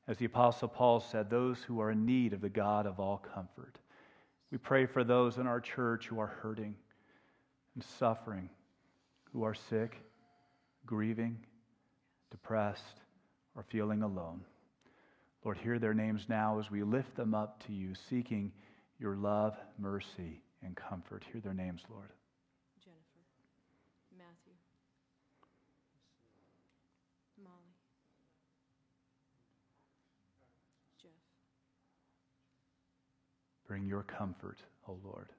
As 0.07 0.15
the 0.15 0.25
Apostle 0.25 0.69
Paul 0.69 1.01
said, 1.01 1.29
those 1.29 1.59
who 1.59 1.81
are 1.81 1.91
in 1.91 2.05
need 2.05 2.31
of 2.31 2.39
the 2.39 2.47
God 2.47 2.85
of 2.85 3.01
all 3.01 3.17
comfort. 3.17 3.77
We 4.51 4.57
pray 4.57 4.85
for 4.85 5.03
those 5.03 5.37
in 5.37 5.47
our 5.47 5.59
church 5.59 6.07
who 6.07 6.21
are 6.21 6.27
hurting 6.27 6.75
and 7.73 7.83
suffering, 7.83 8.49
who 9.33 9.43
are 9.43 9.53
sick, 9.53 9.97
grieving, 10.85 11.39
depressed, 12.31 13.01
or 13.55 13.63
feeling 13.63 14.03
alone. 14.03 14.41
Lord, 15.43 15.57
hear 15.57 15.79
their 15.79 15.93
names 15.93 16.25
now 16.27 16.59
as 16.59 16.71
we 16.71 16.83
lift 16.83 17.15
them 17.15 17.33
up 17.33 17.63
to 17.67 17.73
you, 17.73 17.93
seeking 18.09 18.51
your 18.99 19.15
love, 19.15 19.55
mercy, 19.77 20.41
and 20.63 20.75
comfort. 20.75 21.23
Hear 21.31 21.41
their 21.41 21.53
names, 21.53 21.81
Lord. 21.89 22.09
Jennifer, 22.83 23.21
Matthew, 24.17 24.53
Molly, 27.43 27.75
Jeff. 31.01 31.11
Bring 33.67 33.85
your 33.85 34.03
comfort, 34.03 34.57
O 34.87 34.97
Lord. 35.03 35.29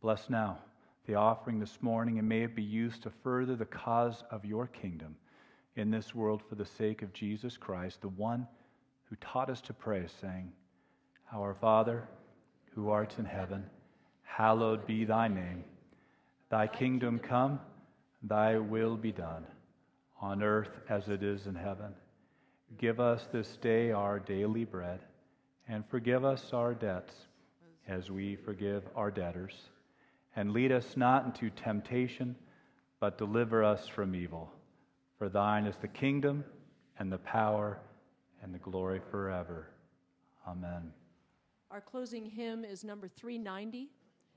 Bless 0.00 0.28
now 0.28 0.58
the 1.06 1.14
offering 1.14 1.60
this 1.60 1.78
morning, 1.80 2.18
and 2.18 2.28
may 2.28 2.42
it 2.42 2.56
be 2.56 2.62
used 2.62 3.02
to 3.04 3.12
further 3.22 3.54
the 3.54 3.64
cause 3.64 4.24
of 4.30 4.44
your 4.44 4.66
kingdom 4.66 5.16
in 5.76 5.90
this 5.90 6.14
world 6.14 6.42
for 6.48 6.54
the 6.54 6.66
sake 6.66 7.02
of 7.02 7.12
Jesus 7.12 7.56
Christ, 7.56 8.00
the 8.00 8.08
one 8.08 8.46
who 9.04 9.16
taught 9.16 9.50
us 9.50 9.60
to 9.62 9.72
pray, 9.72 10.06
saying, 10.20 10.52
Our 11.32 11.54
Father, 11.54 12.08
who 12.74 12.90
art 12.90 13.14
in 13.18 13.24
heaven, 13.24 13.64
hallowed 14.22 14.86
be 14.86 15.04
thy 15.04 15.28
name. 15.28 15.64
Thy 16.50 16.66
kingdom 16.66 17.18
come, 17.18 17.60
thy 18.22 18.58
will 18.58 18.96
be 18.96 19.12
done, 19.12 19.46
on 20.20 20.42
earth 20.42 20.70
as 20.88 21.08
it 21.08 21.22
is 21.22 21.46
in 21.46 21.54
heaven. 21.54 21.94
Give 22.78 23.00
us 23.00 23.26
this 23.32 23.56
day 23.56 23.92
our 23.92 24.18
daily 24.18 24.64
bread, 24.64 25.00
and 25.68 25.84
forgive 25.88 26.24
us 26.24 26.52
our 26.52 26.74
debts 26.74 27.14
as 27.88 28.10
we 28.10 28.36
forgive 28.36 28.82
our 28.96 29.10
debtors. 29.10 29.54
And 30.34 30.52
lead 30.52 30.72
us 30.72 30.96
not 30.96 31.26
into 31.26 31.50
temptation, 31.50 32.36
but 33.00 33.18
deliver 33.18 33.62
us 33.62 33.86
from 33.88 34.14
evil. 34.14 34.50
For 35.22 35.28
thine 35.28 35.66
is 35.66 35.76
the 35.76 35.86
kingdom, 35.86 36.42
and 36.98 37.12
the 37.12 37.18
power, 37.18 37.78
and 38.42 38.52
the 38.52 38.58
glory 38.58 39.00
forever. 39.12 39.68
Amen. 40.48 40.92
Our 41.70 41.80
closing 41.80 42.26
hymn 42.26 42.64
is 42.64 42.82
number 42.82 43.06
390 43.06 43.88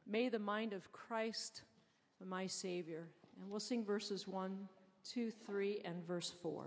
May 0.06 0.30
the 0.30 0.38
Mind 0.38 0.74
of 0.74 0.92
Christ, 0.92 1.64
my 2.24 2.46
Savior. 2.46 3.08
And 3.42 3.50
we'll 3.50 3.60
sing 3.60 3.84
verses 3.84 4.28
1, 4.28 4.56
2, 5.10 5.32
3, 5.32 5.82
and 5.86 6.06
verse 6.06 6.36
4. 6.44 6.66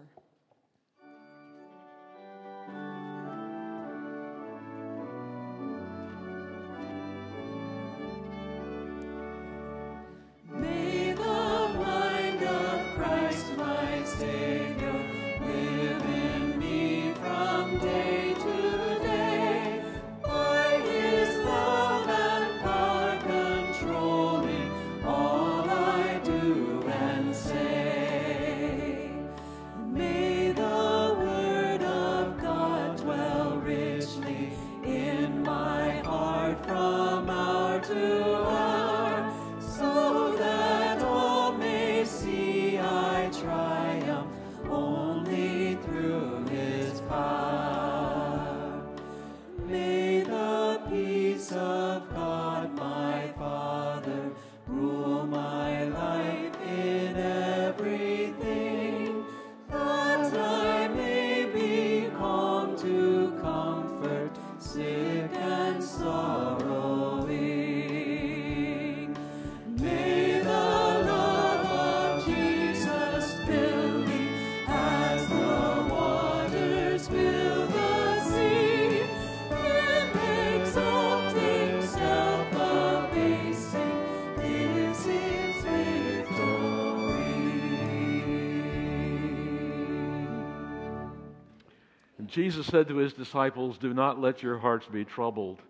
Jesus 92.38 92.66
said 92.66 92.86
to 92.86 92.98
his 92.98 93.14
disciples, 93.14 93.78
Do 93.78 93.92
not 93.92 94.20
let 94.20 94.44
your 94.44 94.58
hearts 94.58 94.86
be 94.86 95.04
troubled, 95.04 95.60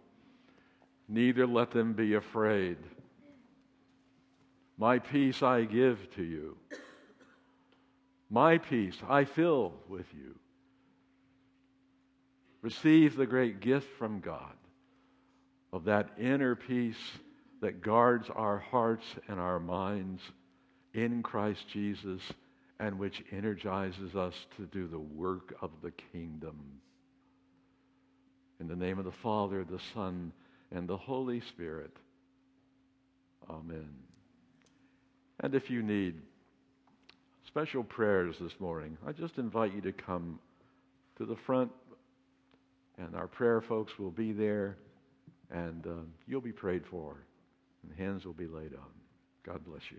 neither 1.08 1.46
let 1.46 1.70
them 1.70 1.94
be 1.94 2.12
afraid. 2.12 2.76
My 4.76 4.98
peace 4.98 5.42
I 5.42 5.64
give 5.64 6.14
to 6.16 6.22
you. 6.22 6.58
My 8.28 8.58
peace 8.58 8.98
I 9.08 9.24
fill 9.24 9.72
with 9.88 10.04
you. 10.12 10.34
Receive 12.60 13.16
the 13.16 13.24
great 13.24 13.60
gift 13.60 13.88
from 13.96 14.20
God 14.20 14.52
of 15.72 15.84
that 15.84 16.10
inner 16.20 16.54
peace 16.54 17.00
that 17.62 17.80
guards 17.80 18.28
our 18.28 18.58
hearts 18.58 19.06
and 19.26 19.40
our 19.40 19.58
minds 19.58 20.20
in 20.92 21.22
Christ 21.22 21.66
Jesus 21.72 22.20
and 22.80 22.98
which 22.98 23.22
energizes 23.32 24.14
us 24.14 24.34
to 24.56 24.66
do 24.66 24.86
the 24.86 24.98
work 24.98 25.54
of 25.60 25.70
the 25.82 25.92
kingdom. 26.12 26.56
In 28.60 28.68
the 28.68 28.76
name 28.76 28.98
of 28.98 29.04
the 29.04 29.12
Father, 29.22 29.64
the 29.64 29.80
Son, 29.94 30.32
and 30.70 30.88
the 30.88 30.96
Holy 30.96 31.40
Spirit. 31.48 31.92
Amen. 33.48 33.88
And 35.40 35.54
if 35.54 35.70
you 35.70 35.82
need 35.82 36.14
special 37.46 37.82
prayers 37.82 38.34
this 38.40 38.52
morning, 38.58 38.96
I 39.06 39.12
just 39.12 39.38
invite 39.38 39.74
you 39.74 39.80
to 39.82 39.92
come 39.92 40.38
to 41.16 41.24
the 41.24 41.36
front, 41.46 41.70
and 42.98 43.14
our 43.14 43.26
prayer 43.26 43.60
folks 43.60 43.92
will 43.98 44.10
be 44.10 44.32
there, 44.32 44.76
and 45.50 45.86
uh, 45.86 46.02
you'll 46.26 46.40
be 46.40 46.52
prayed 46.52 46.82
for, 46.90 47.16
and 47.82 47.98
hands 47.98 48.24
will 48.24 48.32
be 48.34 48.46
laid 48.46 48.74
on. 48.74 48.90
God 49.44 49.64
bless 49.64 49.82
you. 49.90 49.98